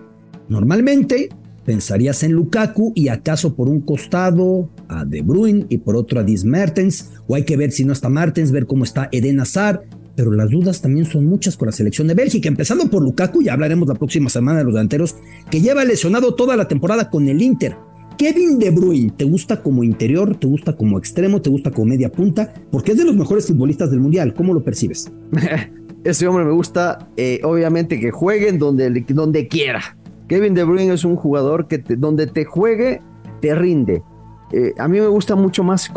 [0.48, 1.28] Normalmente
[1.64, 6.22] pensarías en Lukaku y acaso por un costado a De Bruyne y por otro a
[6.22, 9.82] Dis Mertens, o hay que ver si no está Martens, ver cómo está Eden Hazard,
[10.16, 13.54] pero las dudas también son muchas con la selección de Bélgica, empezando por Lukaku, ya
[13.54, 15.16] hablaremos la próxima semana de los delanteros,
[15.50, 17.76] que lleva lesionado toda la temporada con el Inter.
[18.16, 20.36] Kevin De Bruyne, ¿te gusta como interior?
[20.36, 21.42] ¿Te gusta como extremo?
[21.42, 22.54] ¿Te gusta como media punta?
[22.70, 25.10] Porque es de los mejores futbolistas del Mundial, ¿cómo lo percibes?
[26.04, 29.96] Ese hombre me gusta, eh, obviamente que jueguen donde, donde quiera
[30.28, 33.00] Kevin De Bruyne es un jugador que donde te juegue,
[33.40, 34.02] te rinde.
[34.52, 35.90] Eh, a mí me gusta mucho más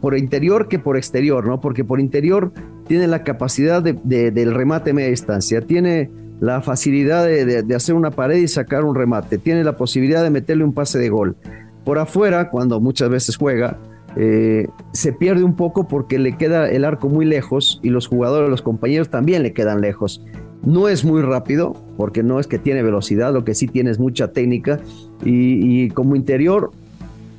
[0.00, 1.60] por interior que por exterior, ¿no?
[1.60, 2.52] Porque por interior
[2.86, 8.36] tiene la capacidad de, del remate media distancia, tiene la facilidad de, hacer una pared
[8.36, 11.36] y sacar un remate, tiene la posibilidad de meterle un pase de gol.
[11.84, 13.78] Por afuera, cuando muchas veces juega,
[14.16, 18.48] eh, se pierde un poco porque le queda el arco muy lejos y los jugadores,
[18.48, 20.24] los compañeros también le quedan lejos.
[20.64, 23.98] No es muy rápido, porque no es que tiene velocidad, lo que sí tiene es
[23.98, 24.80] mucha técnica.
[25.24, 26.70] Y, como interior,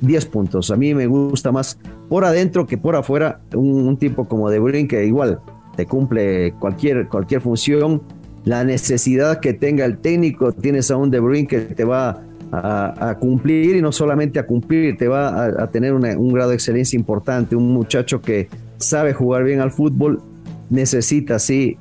[0.00, 0.70] 10 puntos.
[0.70, 4.88] A mí me gusta más por adentro que por afuera un, tipo como De Bruyne
[4.88, 5.40] que igual
[5.76, 8.02] te cumple cualquier, cualquier función.
[8.44, 13.16] La necesidad que tenga el técnico, tienes a un De Bruyne que te va a,
[13.18, 17.54] cumplir y no solamente a cumplir, te va a, tener un grado de excelencia importante.
[17.54, 20.20] Un muchacho que sabe jugar bien al fútbol
[20.68, 21.76] necesita, sí,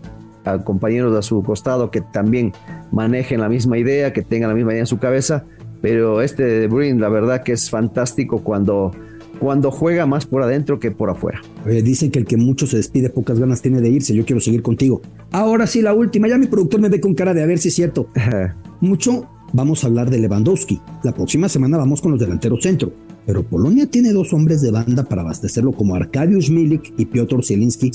[0.45, 2.53] a compañeros a su costado que también
[2.91, 5.45] manejen la misma idea, que tengan la misma idea en su cabeza,
[5.81, 8.91] pero este de Bruyne la verdad que es fantástico cuando,
[9.39, 11.41] cuando juega más por adentro que por afuera.
[11.65, 14.61] dicen que el que mucho se despide pocas ganas tiene de irse, yo quiero seguir
[14.61, 15.01] contigo.
[15.31, 17.69] Ahora sí, la última, ya mi productor me ve con cara de a ver si
[17.69, 18.07] es cierto.
[18.81, 20.81] mucho vamos a hablar de Lewandowski.
[21.03, 22.91] La próxima semana vamos con los delanteros centro.
[23.25, 27.91] Pero Polonia tiene dos hombres de banda para abastecerlo como Arkadiusz Milik y Piotr Zielinski,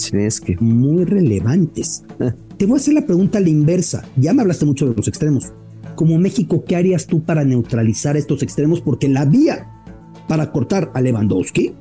[0.61, 2.05] muy relevantes.
[2.57, 4.05] Te voy a hacer la pregunta a la inversa.
[4.17, 5.53] Ya me hablaste mucho de los extremos.
[5.95, 8.81] Como México, ¿qué harías tú para neutralizar estos extremos?
[8.81, 9.67] Porque la vía
[10.29, 11.73] para cortar a Lewandowski,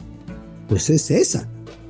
[0.67, 1.49] pues es esa.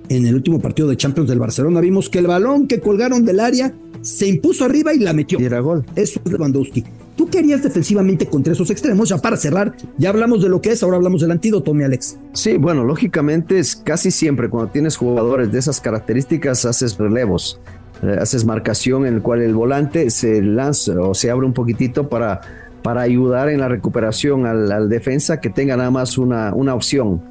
[0.09, 3.39] En el último partido de Champions del Barcelona vimos que el balón que colgaron del
[3.39, 5.39] área se impuso arriba y la metió.
[5.39, 5.85] Y era gol.
[5.95, 6.83] Eso es Lewandowski.
[7.15, 9.08] ¿Tú qué harías defensivamente contra esos extremos?
[9.08, 12.17] Ya para cerrar, ya hablamos de lo que es, ahora hablamos del antídoto, mi Alex.
[12.34, 17.62] Sí, bueno, lógicamente es casi siempre cuando tienes jugadores de esas características haces relevos,
[18.04, 22.10] eh, haces marcación en el cual el volante se lanza o se abre un poquitito
[22.10, 22.41] para,
[22.84, 27.23] para ayudar en la recuperación al, defensa que tenga nada más una, una opción,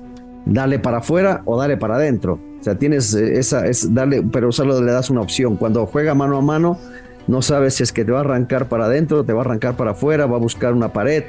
[0.46, 2.40] darle para afuera o darle para adentro.
[2.58, 5.56] O sea, tienes eh, esa, es darle, pero solo le das una opción.
[5.56, 6.78] Cuando juega mano a mano,
[7.26, 9.76] no sabes si es que te va a arrancar para adentro, te va a arrancar
[9.76, 11.24] para afuera, va a buscar una pared.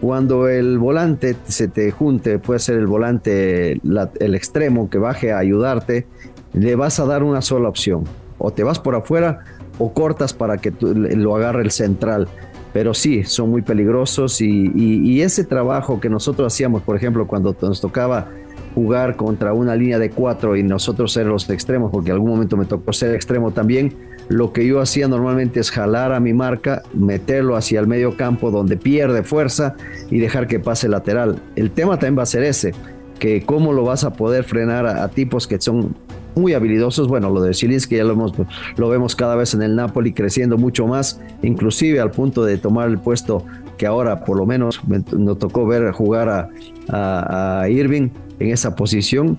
[0.00, 3.80] Cuando el volante se te junte, puede ser el volante,
[4.20, 6.06] el extremo que baje a ayudarte,
[6.52, 8.04] le vas a dar una sola opción.
[8.38, 9.40] O te vas por afuera
[9.78, 12.28] o cortas para que lo agarre el central.
[12.72, 17.54] Pero sí, son muy peligrosos y, y ese trabajo que nosotros hacíamos, por ejemplo, cuando
[17.60, 18.28] nos tocaba
[18.74, 22.56] jugar contra una línea de cuatro y nosotros ser los extremos, porque en algún momento
[22.56, 23.94] me tocó ser extremo también,
[24.30, 28.52] lo que yo hacía normalmente es jalar a mi marca, meterlo hacia el medio campo
[28.52, 29.74] donde pierde fuerza
[30.08, 31.42] y dejar que pase lateral.
[31.56, 32.72] El tema también va a ser ese,
[33.18, 35.96] que cómo lo vas a poder frenar a, tipos que son
[36.36, 37.08] muy habilidosos.
[37.08, 38.32] Bueno, lo de que ya lo, hemos,
[38.76, 42.88] lo vemos cada vez en el Napoli creciendo mucho más, inclusive al punto de tomar
[42.88, 43.44] el puesto
[43.78, 46.50] que ahora por lo menos nos tocó ver jugar
[46.88, 49.38] a, Irving en esa posición.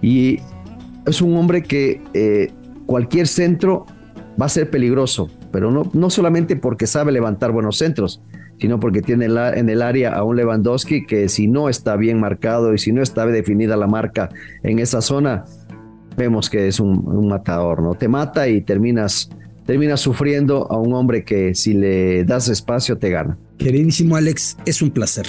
[0.00, 0.40] Y
[1.06, 2.50] es un hombre que eh,
[2.86, 3.86] cualquier centro
[4.40, 8.22] va a ser peligroso, pero no, no solamente porque sabe levantar buenos centros,
[8.58, 12.72] sino porque tiene en el área a un Lewandowski que si no está bien marcado
[12.74, 14.28] y si no está definida la marca
[14.62, 15.44] en esa zona,
[16.16, 17.94] vemos que es un, matador, ¿no?
[17.94, 19.30] Te mata y terminas,
[19.66, 23.36] terminas sufriendo a un hombre que si le das espacio te gana.
[23.58, 25.26] Queridísimo Alex, es un placer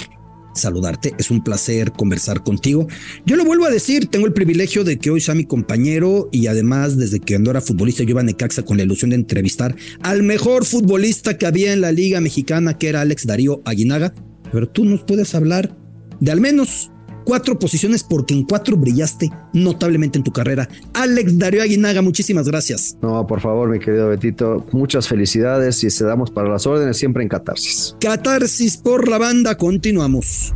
[0.54, 1.14] saludarte.
[1.18, 2.86] Es un placer conversar contigo.
[3.26, 6.46] Yo lo vuelvo a decir, tengo el privilegio de que hoy sea mi compañero y
[6.46, 9.76] además desde que ando era futbolista yo iba a Necaxa con la ilusión de entrevistar
[10.00, 14.14] al mejor futbolista que había en la Liga Mexicana, que era Alex Darío Aguinaga.
[14.52, 15.76] Pero tú nos puedes hablar
[16.20, 16.90] de al menos
[17.24, 20.68] cuatro posiciones porque en cuatro brillaste notablemente en tu carrera.
[20.92, 22.96] Alex Darío Aguinaga, muchísimas gracias.
[23.02, 27.22] No, por favor, mi querido Betito, muchas felicidades y se damos para las órdenes siempre
[27.22, 27.96] en Catarsis.
[28.00, 30.52] Catarsis por la banda, continuamos.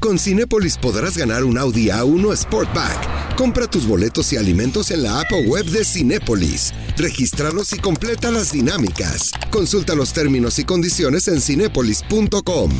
[0.00, 3.36] Con Cinépolis podrás ganar un Audi A1 Sportback.
[3.36, 6.72] Compra tus boletos y alimentos en la app o web de Cinépolis.
[6.96, 9.32] Regístralos y completa las dinámicas.
[9.50, 12.70] Consulta los términos y condiciones en cinépolis.com.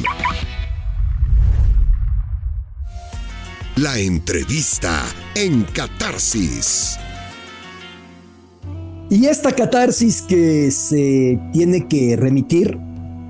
[3.76, 5.04] La entrevista
[5.34, 6.98] en Catarsis.
[9.08, 12.76] Y esta catarsis que se tiene que remitir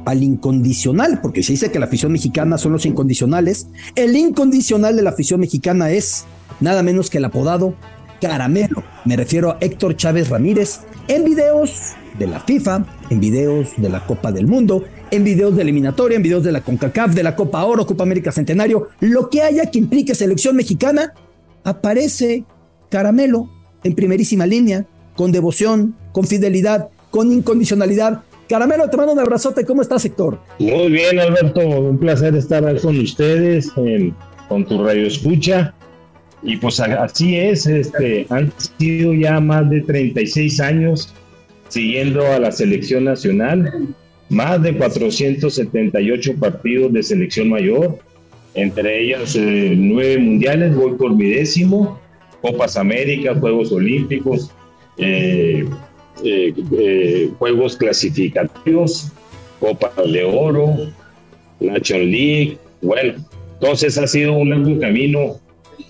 [0.06, 5.02] al incondicional, porque se dice que la afición mexicana son los incondicionales, el incondicional de
[5.02, 6.24] la afición mexicana es
[6.58, 7.74] nada menos que el apodado
[8.20, 8.82] Caramelo.
[9.04, 14.06] Me refiero a Héctor Chávez Ramírez en videos de la FIFA, en videos de la
[14.06, 17.64] Copa del Mundo, en videos de eliminatoria, en videos de la CONCACAF, de la Copa
[17.64, 21.14] Oro, Copa América Centenario, lo que haya que implique selección mexicana,
[21.64, 22.44] aparece
[22.88, 23.48] Caramelo
[23.84, 28.22] en primerísima línea, con devoción, con fidelidad, con incondicionalidad.
[28.48, 29.64] Caramelo, te mando un abrazote.
[29.64, 30.40] ¿Cómo estás, Héctor?
[30.58, 31.60] Muy bien, Alberto.
[31.60, 33.70] Un placer estar con ustedes,
[34.48, 35.74] con tu radio escucha.
[36.42, 41.14] Y pues así es, este, han sido ya más de 36 años
[41.70, 43.88] siguiendo a la selección nacional
[44.28, 47.98] más de 478 partidos de selección mayor,
[48.54, 52.00] entre ellos eh, nueve mundiales, voy por mi décimo,
[52.42, 54.50] Copas América, Juegos Olímpicos,
[54.98, 55.64] eh,
[56.24, 59.12] eh, Juegos Clasificatorios,
[59.58, 60.92] Copa de Oro,
[61.60, 63.14] National League, bueno,
[63.54, 65.38] entonces ha sido un largo camino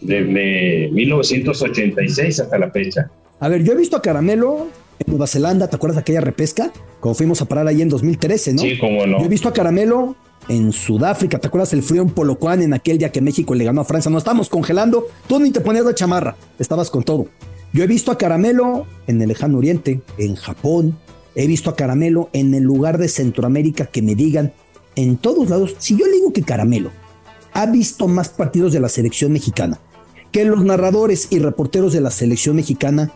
[0.00, 3.10] desde 1986 hasta la fecha.
[3.38, 4.68] A ver, yo he visto a Caramelo
[5.00, 6.72] en Nueva Zelanda, ¿te acuerdas de aquella repesca?
[7.00, 8.62] Como fuimos a parar ahí en 2013, ¿no?
[8.62, 9.18] Sí, cómo no.
[9.18, 10.14] Yo he visto a Caramelo
[10.48, 13.80] en Sudáfrica, ¿te acuerdas el frío en Polocuán en aquel día que México le ganó
[13.80, 14.10] a Francia?
[14.10, 17.26] Nos estábamos congelando, tú ni te ponías la chamarra, estabas con todo.
[17.72, 20.98] Yo he visto a Caramelo en el lejano oriente, en Japón,
[21.34, 24.52] he visto a Caramelo en el lugar de Centroamérica que me digan,
[24.96, 26.90] en todos lados, si yo le digo que Caramelo
[27.52, 29.78] ha visto más partidos de la selección mexicana
[30.32, 33.12] que los narradores y reporteros de la selección mexicana,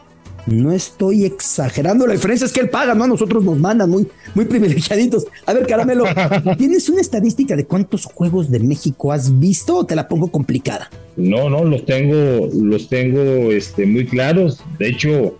[0.46, 3.04] no estoy exagerando, la diferencia es que él paga, ¿no?
[3.04, 5.26] A nosotros nos mandan muy, muy privilegiaditos.
[5.46, 6.04] A ver, Caramelo,
[6.58, 10.90] ¿tienes una estadística de cuántos juegos de México has visto o te la pongo complicada?
[11.16, 14.62] No, no, los tengo, los tengo este, muy claros.
[14.78, 15.38] De hecho,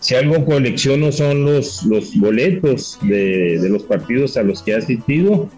[0.00, 4.76] si algo colecciono son los, los boletos de, de los partidos a los que he
[4.76, 5.48] asistido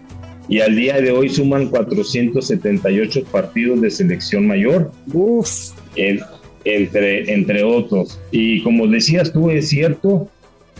[0.47, 4.91] y al día de hoy suman 478 partidos de selección mayor.
[5.11, 5.71] Uf
[6.65, 8.19] entre, entre otros.
[8.31, 10.27] Y como decías tú, es cierto,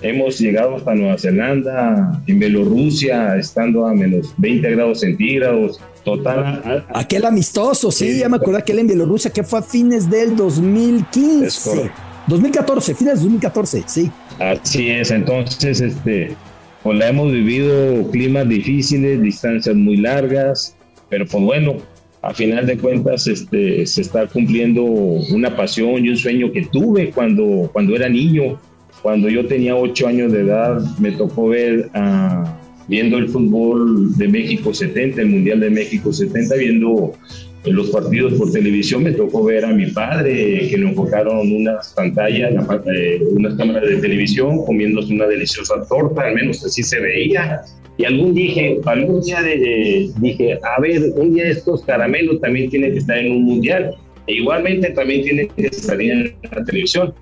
[0.02, 5.80] hemos llegado hasta Nueva Zelanda, en Bielorrusia, estando a menos 20 grados centígrados.
[6.04, 6.86] Total.
[6.94, 11.90] Aquel amistoso, sí, ya me acuerdo aquel en Bielorrusia que fue a fines del 2015.
[12.28, 14.12] 2014, fines de 2014, sí.
[14.40, 16.36] Así es, entonces, este,
[16.84, 20.76] pues la hemos vivido climas difíciles, distancias muy largas,
[21.10, 21.78] pero pues bueno,
[22.26, 27.12] a final de cuentas este, se está cumpliendo una pasión y un sueño que tuve
[27.12, 28.60] cuando, cuando era niño.
[29.04, 32.58] Cuando yo tenía ocho años de edad, me tocó ver, ah,
[32.88, 38.34] viendo el fútbol de México 70, el Mundial de México 70, viendo en los partidos
[38.36, 42.54] por televisión me tocó ver a mi padre que le enfocaron unas pantallas,
[42.94, 47.62] eh, unas cámaras de televisión comiéndose una deliciosa torta, al menos así se veía.
[47.98, 52.92] Y algún, dije, algún día de, dije, a ver, un día estos caramelos también tienen
[52.92, 53.96] que estar en un mundial.
[54.28, 57.14] E igualmente también tienen que estar en la televisión.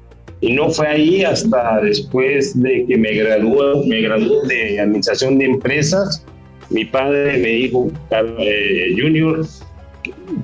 [0.41, 5.45] Y no fue ahí hasta después de que me graduó, me graduó de administración de
[5.45, 6.25] empresas.
[6.69, 7.91] Mi padre me dijo,
[8.39, 9.45] eh, Junior,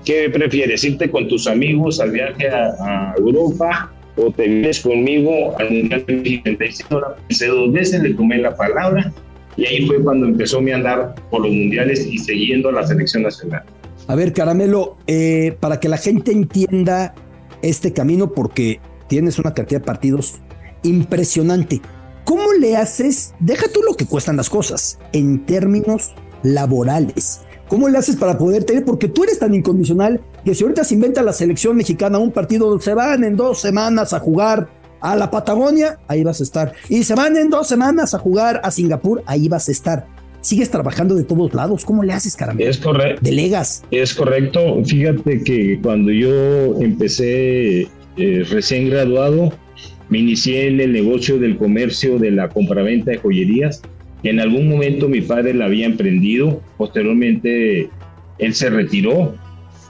[0.05, 0.83] ¿Qué prefieres?
[0.83, 6.15] ¿Irte con tus amigos al viaje a, Europa o te vienes conmigo al Mundial de
[6.15, 6.99] 75?
[6.99, 9.11] La pensé dos veces, le tomé la palabra
[9.57, 13.63] y ahí fue cuando empezó mi andar por los mundiales y siguiendo la selección nacional.
[14.07, 17.13] A ver, Caramelo, eh, para que la gente entienda
[17.61, 20.39] este camino, porque tienes una cantidad de partidos
[20.83, 21.81] impresionante.
[22.23, 23.33] ¿Cómo le haces?
[23.39, 27.41] Deja tú lo que cuestan las cosas en términos laborales.
[27.69, 28.83] ¿Cómo le haces para poder tener?
[28.83, 32.67] Porque tú eres tan incondicional que si ahorita se inventa la selección mexicana un partido
[32.67, 34.67] donde se van en dos semanas a jugar
[35.01, 36.73] a la Patagonia, ahí vas a estar.
[36.89, 40.07] Y se van en dos semanas a jugar a Singapur, ahí vas a estar.
[40.41, 41.85] Sigues trabajando de todos lados.
[41.85, 42.63] ¿Cómo le haces, caramba?
[42.63, 43.21] Es correcto.
[43.21, 43.83] Delegas.
[43.91, 44.83] Es correcto.
[44.83, 47.81] Fíjate que cuando yo empecé
[48.17, 49.53] eh, recién graduado,
[50.09, 53.81] me inicié en el negocio del comercio de la compraventa de joyerías
[54.23, 57.89] en algún momento mi padre la había emprendido, posteriormente
[58.37, 59.33] él se retiró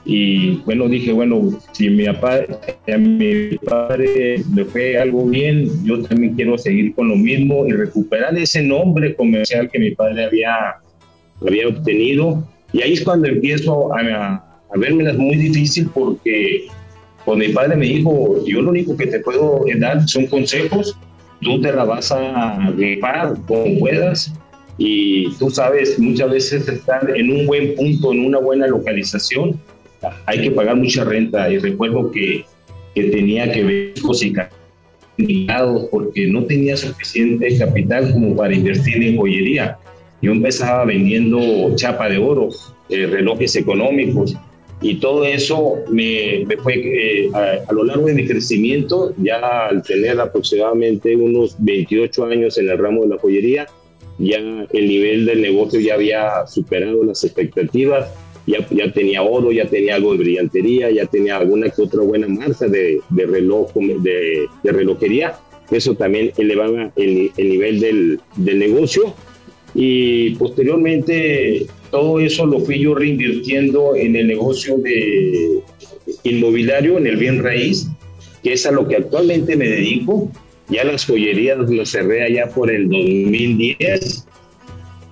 [0.04, 2.40] y bueno, dije, bueno, si mi papá,
[2.92, 7.72] a mi padre le fue algo bien, yo también quiero seguir con lo mismo y
[7.72, 10.76] recuperar ese nombre comercial que mi padre había,
[11.46, 12.42] había obtenido.
[12.72, 14.36] Y ahí es cuando empiezo a,
[14.72, 16.66] a verme muy difícil porque
[17.24, 20.96] pues mi padre me dijo, yo lo único que te puedo dar son consejos
[21.40, 24.32] tú te la vas a rifar como puedas
[24.78, 29.60] y tú sabes, muchas veces estar en un buen punto, en una buena localización,
[30.24, 31.50] hay que pagar mucha renta.
[31.50, 32.46] Y recuerdo que,
[32.94, 33.94] que tenía que ver
[35.18, 35.46] y
[35.90, 39.76] porque no tenía suficiente capital como para invertir en joyería.
[40.22, 41.40] Yo empezaba vendiendo
[41.76, 42.48] chapa de oro,
[42.88, 44.36] eh, relojes económicos,
[44.82, 50.18] y todo eso me, fue eh, a, lo largo de mi crecimiento, ya al tener
[50.18, 53.66] aproximadamente unos 28 años en el ramo de la joyería,
[54.18, 58.10] ya el nivel del negocio ya había superado las expectativas,
[58.46, 62.26] ya, ya tenía oro, ya tenía algo de brillantería, ya tenía alguna que otra buena
[62.26, 65.34] marca de, de reloj, de, de, relojería.
[65.70, 69.14] Eso también elevaba el, el nivel del, del negocio
[69.74, 75.60] y posteriormente todo eso lo fui yo reinvirtiendo en el negocio de
[76.24, 77.88] inmobiliario, en el bien raíz,
[78.42, 80.30] que es a lo que actualmente me dedico.
[80.68, 84.26] Ya las joyerías las cerré allá por el 2010.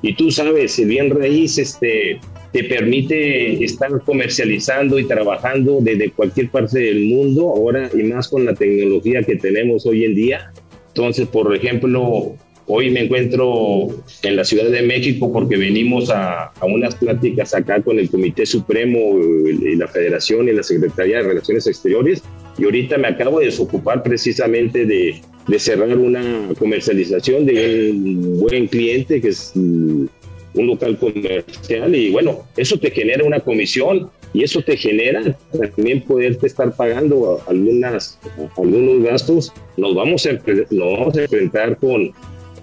[0.03, 2.21] Y tú sabes, el bien raíz este,
[2.53, 8.45] te permite estar comercializando y trabajando desde cualquier parte del mundo, ahora y más con
[8.45, 10.53] la tecnología que tenemos hoy en día.
[10.89, 12.37] Entonces, por ejemplo,
[12.71, 13.89] Hoy me encuentro
[14.23, 19.19] en la Ciudad de México porque venimos a, unas pláticas acá con el Comité Supremo
[19.19, 22.23] y la Federación y la Secretaría de Relaciones Exteriores
[22.59, 25.19] y ahorita me acabo de desocupar precisamente de,
[25.59, 30.11] cerrar una comercialización de un buen cliente que es un
[30.55, 35.39] local comercial y bueno, eso te genera una comisión y eso te genera
[35.75, 38.19] también poderte estar pagando algunas,
[38.59, 39.55] algunos gastos.
[39.79, 42.13] Nos vamos a, nos vamos a enfrentar con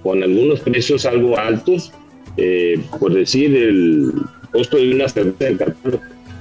[0.06, 1.92] con algunos precios algo altos.
[2.38, 4.14] Eh, por decir, el
[4.52, 5.66] costo de una cerveza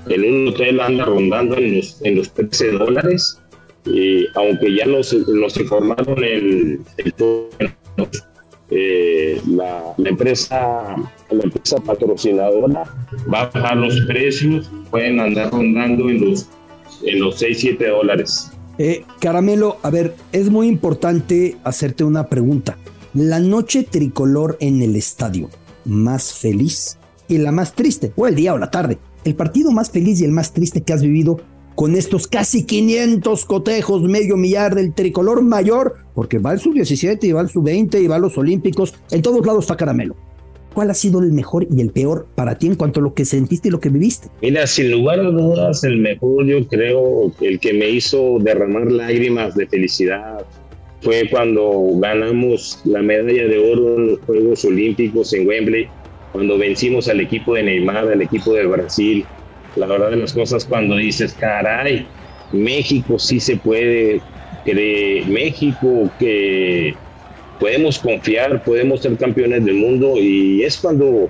[0.07, 3.41] en un hotel anda rondando en los, en los 13 dólares.
[3.87, 6.81] Y aunque ya nos, nos informaron el,
[8.71, 10.97] eh, la, la, empresa
[11.31, 12.85] la empresa patrocinadora
[13.33, 16.49] va a bajar los precios, pueden andar rondando en los,
[17.03, 18.51] en los 6, 7 dólares.
[18.77, 22.77] Eh, Caramelo, a ver, es muy importante hacerte una pregunta
[23.15, 25.49] la noche tricolor en el estadio
[25.85, 26.99] más feliz
[27.29, 30.25] y la más triste, o el día o la tarde, el partido más feliz y
[30.25, 31.41] el más triste que has vivido
[31.77, 37.33] con estos casi 500 cotejos, medio millar del tricolor mayor, porque va el sub-17 y
[37.33, 40.17] va el sub-20 y va a los olímpicos, en todos lados está caramelo.
[40.75, 43.25] ¿Cuál ha sido el mejor y el peor para ti en cuanto a lo que
[43.25, 44.29] sentiste y lo que viviste?
[44.43, 49.55] Mira, sin lugar a dudas, el mejor yo creo, el que me hizo derramar lágrimas
[49.55, 50.45] de felicidad
[51.05, 55.87] fue cuando ganamos la medalla de oro en los Juegos Olímpicos en Wembley,
[56.33, 59.25] cuando vencimos al equipo de Neymar, al equipo de Brasil.
[59.77, 62.07] La verdad de las cosas cuando dices, caray,
[62.53, 64.21] México sí se puede,
[64.65, 66.95] que México que
[67.61, 71.29] podemos confiar, podemos ser campeones del mundo y es cuando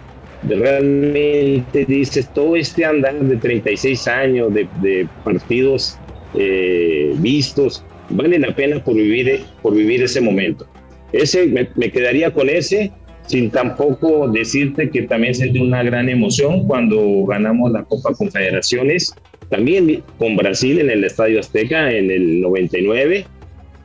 [0.48, 5.98] realmente dices todo este andar de 36 años de, partidos
[6.34, 10.66] eh, vistos, vale la pena por vivir, por vivir ese momento.
[11.12, 12.92] Ese, me, quedaría con ese,
[13.26, 19.14] sin tampoco decirte que también sentí una gran emoción cuando ganamos la Copa Confederaciones,
[19.48, 23.26] también con Brasil en el Estadio Azteca en el 99,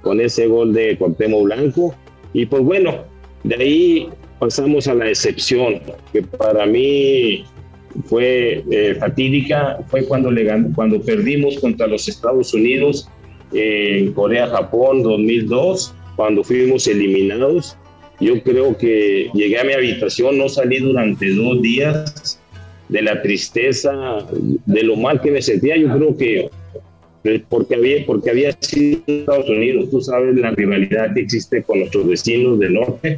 [0.02, 1.96] con ese gol de Cuauhtémoc Blanco,
[2.34, 3.06] y pues bueno,
[3.44, 4.10] de ahí
[4.40, 7.44] pasamos a la excepción, que para mí
[8.06, 10.32] fue eh, fatídica, fue cuando,
[11.02, 13.10] perdimos contra los Estados Unidos
[13.54, 17.78] en Corea-Japón 2002, cuando fuimos eliminados.
[18.20, 22.39] Yo creo que llegué a mi habitación, no salí durante dos días
[22.89, 24.26] de la tristeza,
[24.66, 25.78] de lo mal que me sentía.
[25.78, 26.50] Yo creo que
[27.50, 32.08] porque había, porque había sido Estados Unidos, tú sabes la rivalidad que existe con nuestros
[32.08, 33.18] vecinos del norte.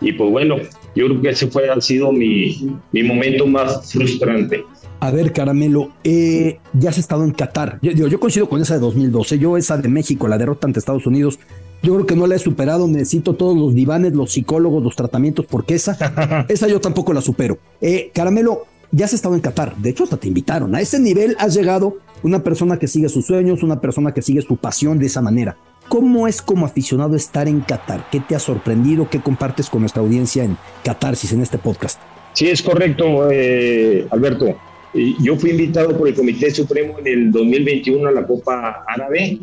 [0.00, 0.56] Y pues bueno,
[0.94, 4.64] yo creo que ese fue, ha sido mi, mi momento más frustrante.
[5.00, 7.78] A ver, Caramelo, eh, ya has estado en Qatar.
[7.80, 9.38] Yo, yo, coincido con esa de 2012.
[9.38, 11.38] Yo esa de México, la derrota ante Estados Unidos,
[11.82, 12.86] yo creo que no la he superado.
[12.86, 15.96] Necesito todos los divanes, los psicólogos, los tratamientos, porque esa,
[16.48, 17.58] esa yo tampoco la supero.
[17.80, 19.74] Eh, Caramelo, ya has estado en Qatar.
[19.76, 20.74] De hecho, hasta te invitaron.
[20.74, 24.42] A ese nivel has llegado una persona que sigue sus sueños, una persona que sigue
[24.42, 25.56] su pasión de esa manera.
[25.88, 28.04] ¿Cómo es como aficionado estar en Qatar?
[28.12, 29.08] ¿Qué te ha sorprendido?
[29.08, 31.98] ¿Qué compartes con nuestra audiencia en Catarsis, en este podcast?
[32.34, 34.54] Sí, es correcto, eh, Alberto.
[34.94, 39.38] Yo fui invitado por el Comité Supremo en el 2021 a la Copa Árabe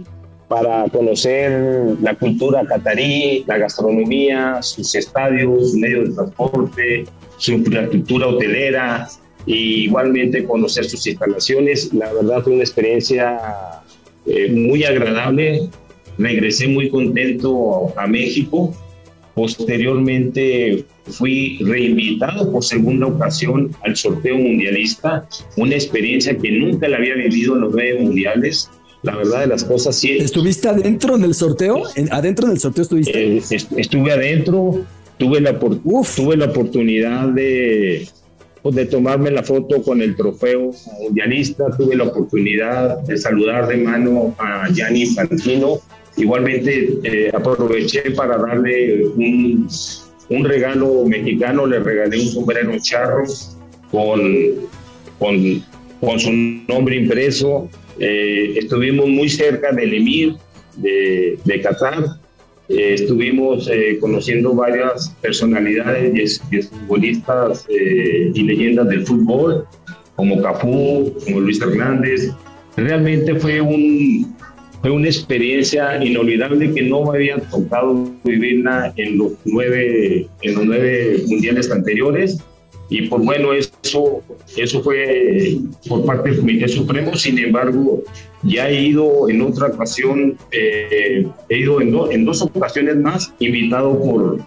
[0.47, 7.05] para conocer la cultura catarí, la gastronomía, sus estadios, sus medios de transporte,
[7.37, 9.07] su infraestructura hotelera,
[9.47, 11.93] y igualmente conocer sus instalaciones.
[11.93, 13.39] La verdad fue una experiencia
[14.25, 15.69] eh, muy agradable.
[16.17, 18.75] Regresé muy contento a México.
[19.37, 27.13] Posteriormente fui reinvitado por segunda ocasión al sorteo mundialista, una experiencia que nunca la había
[27.13, 28.71] vivido en los medios mundiales.
[29.03, 30.13] La verdad de las cosas sí.
[30.13, 31.83] ¿Estuviste adentro en el sorteo?
[32.09, 33.37] ¿Adentro en el sorteo estuviste?
[33.37, 33.41] Eh,
[33.77, 34.83] estuve adentro,
[35.19, 38.07] tuve la, tuve la oportunidad de,
[38.63, 41.65] pues, de tomarme la foto con el trofeo mundialista.
[41.77, 45.79] Tuve la oportunidad de saludar de mano a Gianni Infantino.
[46.17, 49.67] Igualmente eh, aproveché para darle un,
[50.29, 53.23] un, regalo mexicano, le regalé un sombrero charro
[53.91, 54.19] con,
[55.19, 55.63] con,
[56.01, 56.31] con su
[56.67, 57.69] nombre impreso.
[57.99, 60.35] Eh, estuvimos muy cerca del emir
[60.75, 62.19] de, de Qatar
[62.69, 69.65] eh, estuvimos eh, conociendo varias personalidades y, futbolistas eh, y leyendas del fútbol,
[70.15, 72.29] como Cafú, como Luis Hernández.
[72.75, 74.35] Realmente fue, un,
[74.81, 80.65] fue una experiencia inolvidable que no me había tocado vivirla en los nueve, en los
[80.65, 82.39] nueve mundiales anteriores
[82.89, 84.23] y pues bueno, eso,
[84.55, 85.57] eso fue
[85.89, 88.03] por parte del Comité Supremo, sin embargo,
[88.43, 93.99] ya he ido en otra ocasión, eh, he ido en, en, dos ocasiones más, invitado
[93.99, 94.39] por,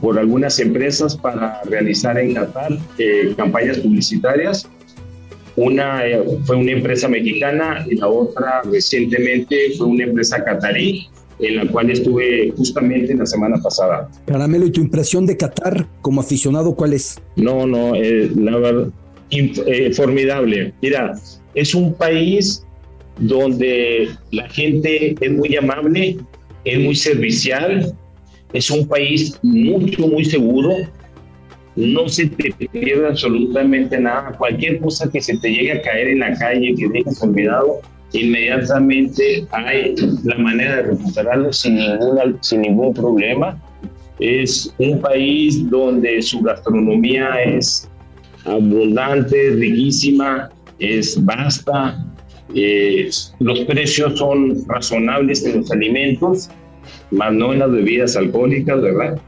[0.00, 4.68] por algunas empresas para realizar en Qatar eh, campañas publicitarias.
[5.58, 11.08] Una eh, fue una empresa mexicana y la otra recientemente fue una empresa catarí
[11.40, 14.08] en la cual estuve justamente la semana pasada.
[14.26, 17.20] Caramelo, ¿y tu impresión de Qatar como aficionado cuál es?
[17.36, 18.88] No, no, eh, la verdad,
[19.30, 20.72] eh, formidable.
[20.80, 21.14] Mira,
[21.54, 22.64] es un país
[23.18, 26.18] donde la gente es muy amable,
[26.64, 27.92] es muy servicial,
[28.52, 30.76] es un país mucho, muy seguro.
[31.78, 34.32] No se te pierde absolutamente nada.
[34.36, 37.80] Cualquier cosa que se te llegue a caer en la calle, que dejes olvidado,
[38.12, 41.78] inmediatamente hay la manera de recuperarlo sin,
[42.40, 43.56] sin ningún problema.
[44.18, 47.88] Es un país donde su gastronomía es
[48.44, 50.50] abundante, riquísima,
[50.80, 52.04] es vasta,
[53.38, 56.50] los precios son razonables en los alimentos,
[57.12, 59.20] más no en las bebidas alcohólicas, ¿verdad?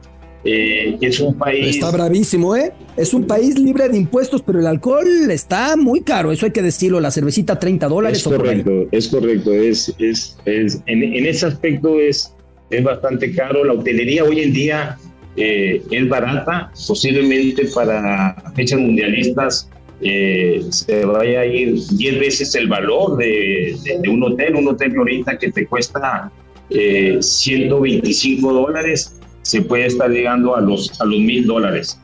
[0.44, 1.76] Eh, es un país...
[1.76, 2.72] Está bravísimo, ¿eh?
[2.96, 6.62] Es un país libre de impuestos, pero el alcohol está muy caro, eso hay que
[6.62, 8.18] decirlo, la cervecita 30 dólares.
[8.18, 12.34] Es correcto, es correcto, es, es, es en, en, ese aspecto es,
[12.70, 13.64] es bastante caro.
[13.64, 14.98] La hotelería hoy en día
[15.36, 19.68] eh, es barata, posiblemente para fechas mundialistas
[20.02, 24.92] eh, se vaya a ir 10 veces el valor de, de, un hotel, un hotel
[24.92, 26.32] que ahorita que te cuesta
[26.70, 29.19] eh, 125 dólares,
[29.50, 32.00] se puede estar llegando a los, a los mil dólares.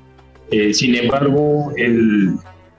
[0.51, 2.35] Eh, sin embargo, el,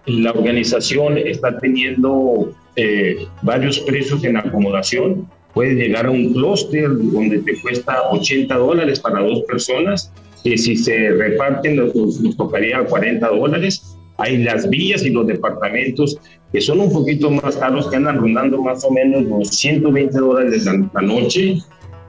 [0.06, 5.26] la organización está teniendo eh, varios precios en acomodación.
[5.54, 10.12] Puede llegar a un clúster donde te cuesta 80 dólares para dos personas,
[10.44, 16.20] que si se reparten nos, nos tocaría 40 dólares hay las villas y los departamentos
[16.52, 20.66] que son un poquito más caros, que andan rondando más o menos los 120 dólares
[20.66, 21.58] la, noche.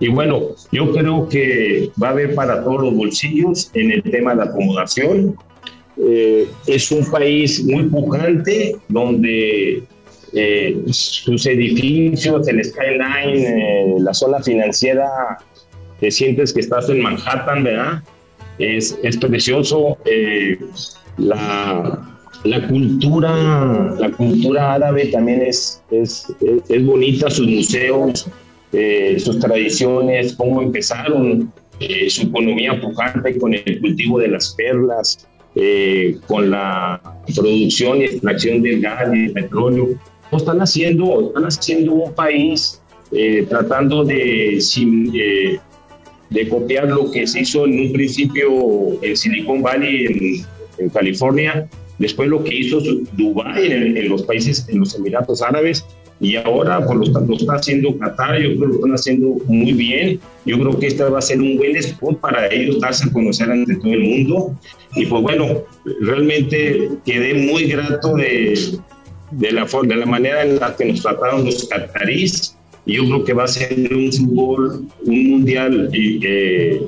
[0.01, 4.31] Y bueno, yo creo que va a haber para todos los bolsillos en el tema
[4.31, 5.37] de la acomodación.
[5.97, 9.83] Eh, es un país muy pujante donde
[10.33, 15.39] eh, sus edificios, el skyline, eh, la zona financiera,
[15.99, 18.03] te sientes que estás en Manhattan, ¿verdad?
[18.61, 19.99] Es, es precioso.
[21.17, 26.33] La, la cultura, la cultura árabe también es, es,
[26.69, 28.29] es bonita, sus museos,
[28.73, 35.27] eh, sus tradiciones, cómo empezaron, eh, su economía pujante con el cultivo de las perlas,
[35.55, 37.01] eh, con la
[37.35, 39.89] producción y extracción del gas y del petróleo.
[40.33, 42.83] Están haciendo, están haciendo un país
[43.49, 44.63] tratando de,
[46.29, 50.47] de copiar lo que se hizo en un principio en Silicon Valley, en,
[50.85, 51.67] en California,
[51.99, 52.81] después lo que hizo
[53.13, 55.85] Dubái en, los países, en los Emiratos Árabes,
[56.21, 59.37] y ahora pues, lo, está, lo está haciendo Qatar, yo creo que lo están haciendo
[59.47, 63.09] muy bien, yo creo que este va a ser un buen spot para ellos darse
[63.09, 64.57] a conocer ante todo el mundo,
[64.97, 65.47] y pues bueno,
[66.01, 68.79] realmente quedé muy grato de,
[69.31, 73.25] de, la, de la manera en la que nos trataron los catarís, y yo creo
[73.25, 76.83] que va a ser un fútbol, un mundial eh,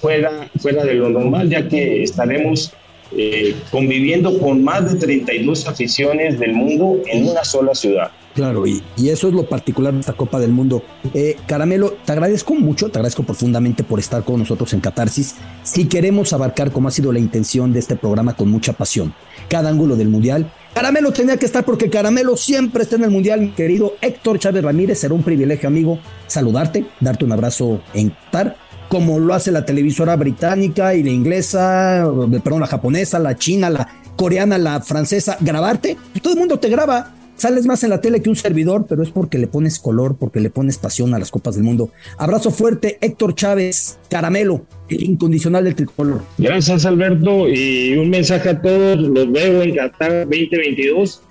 [0.00, 2.72] fuera, fuera de lo normal, ya que estaremos
[3.16, 8.10] eh, conviviendo con más de 32 aficiones del mundo en una sola ciudad.
[8.34, 10.82] Claro, y, y, eso es lo particular de esta Copa del Mundo.
[11.14, 15.34] Eh, Caramelo, te agradezco mucho, te agradezco profundamente por estar con nosotros en Catarsis.
[15.64, 19.12] Si queremos abarcar, como ha sido la intención de este programa, con mucha pasión,
[19.48, 23.40] cada ángulo del Mundial, Caramelo tenía que estar porque Caramelo siempre está en el Mundial,
[23.40, 25.00] mi querido Héctor Chávez Ramírez.
[25.00, 28.56] Será un privilegio, amigo, saludarte, darte un abrazo en Qatar
[28.88, 32.10] como lo hace la televisora británica y la inglesa,
[32.42, 35.96] perdón, la japonesa, la china, la coreana, la francesa, grabarte.
[36.20, 37.14] Todo el mundo te graba.
[37.40, 40.40] Sales más en la tele que un servidor, pero es porque le pones color, porque
[40.40, 41.88] le pones pasión a las Copas del Mundo.
[42.18, 46.20] Abrazo fuerte, Héctor Chávez, Caramelo, el incondicional del tricolor.
[46.36, 47.48] Gracias, Alberto.
[47.48, 48.98] Y un mensaje a todos.
[48.98, 51.22] Los veo en Qatar 2022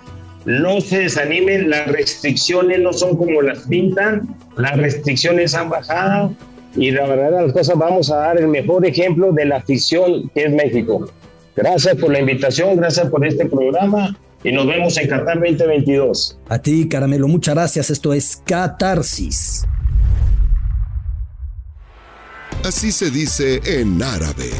[0.45, 6.33] no se desanimen, las restricciones no son como las pintan, las restricciones han bajado,
[6.75, 10.45] y la verdad las cosas vamos a dar el mejor ejemplo de la afición que
[10.45, 11.07] es México.
[11.55, 16.39] Gracias por la invitación, gracias por este programa y nos vemos en Qatar 2022.
[16.47, 17.89] A ti, Caramelo, muchas gracias.
[17.89, 19.65] Esto es Catarsis.
[22.63, 24.51] Así se dice en árabe.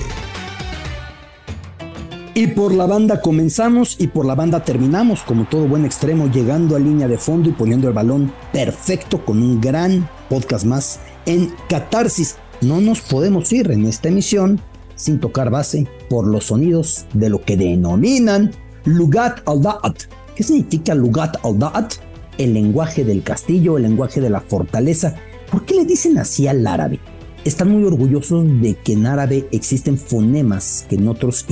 [2.33, 6.75] Y por la banda comenzamos y por la banda terminamos, como todo buen extremo, llegando
[6.75, 11.53] a línea de fondo y poniendo el balón perfecto con un gran podcast más en
[11.67, 12.37] Catarsis.
[12.61, 14.61] No nos podemos ir en esta emisión
[14.95, 18.51] sin tocar base por los sonidos de lo que denominan
[18.85, 20.03] Lugat al-Da'at.
[20.35, 21.95] ¿Qué significa Lugat al-Da'at?
[22.37, 25.15] El lenguaje del castillo, el lenguaje de la fortaleza.
[25.51, 26.99] ¿Por qué le dicen así al árabe?
[27.43, 31.45] Están muy orgullosos de que en árabe existen fonemas que en otros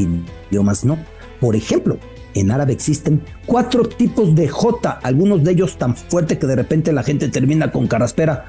[0.50, 0.98] idiomas no.
[1.40, 1.98] Por ejemplo,
[2.34, 6.92] en árabe existen cuatro tipos de J, algunos de ellos tan fuertes que de repente
[6.94, 8.46] la gente termina con caraspera.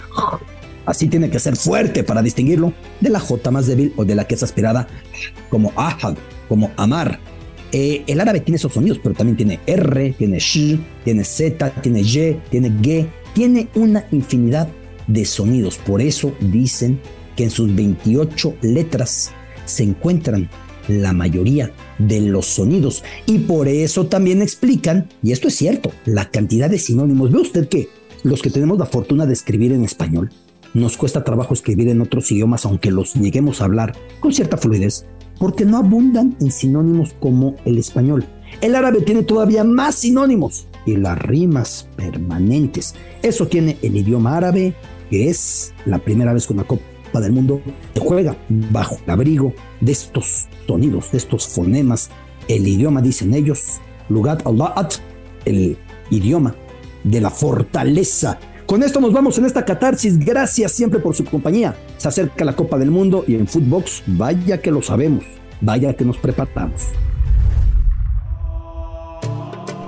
[0.85, 4.27] Así tiene que ser fuerte para distinguirlo de la J más débil o de la
[4.27, 4.89] que es aspirada
[5.49, 6.17] como ahad,
[6.49, 7.19] como amar.
[7.73, 12.01] Eh, el árabe tiene esos sonidos, pero también tiene R, tiene Sh, tiene Z, tiene
[12.01, 14.69] Y, tiene G, tiene una infinidad
[15.07, 15.77] de sonidos.
[15.79, 17.01] Por eso dicen
[17.37, 19.33] que en sus 28 letras
[19.67, 20.49] se encuentran
[20.89, 23.05] la mayoría de los sonidos.
[23.27, 27.31] Y por eso también explican, y esto es cierto, la cantidad de sinónimos.
[27.31, 27.89] Ve usted que
[28.23, 30.31] los que tenemos la fortuna de escribir en español,
[30.75, 35.07] nos cuesta trabajo escribir en otros idiomas, aunque los lleguemos a hablar con cierta fluidez,
[35.39, 38.25] porque no abundan en sinónimos como el español.
[38.61, 42.95] El árabe tiene todavía más sinónimos y las rimas permanentes.
[43.23, 44.75] Eso tiene el idioma árabe,
[45.11, 47.61] que es la primera vez que una Copa del Mundo
[47.95, 52.11] se juega bajo el abrigo de estos sonidos, de estos fonemas.
[52.49, 54.89] El idioma, dicen ellos, Lugat Allah,
[55.45, 55.77] el
[56.11, 56.55] idioma
[57.05, 58.39] de la fortaleza.
[58.69, 60.19] Con esto nos vamos en esta catarsis.
[60.19, 61.75] Gracias siempre por su compañía.
[61.97, 65.25] Se acerca la Copa del Mundo y en Footbox, vaya que lo sabemos,
[65.63, 66.83] vaya que nos preparamos.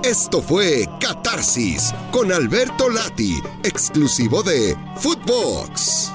[0.03, 6.11] Esto fue Catarsis con Alberto Lati, exclusivo de Footbox.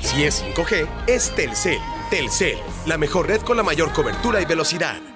[0.00, 1.78] Si es 5G, es Telcel.
[2.08, 5.09] Telcel, la mejor red con la mayor cobertura y velocidad.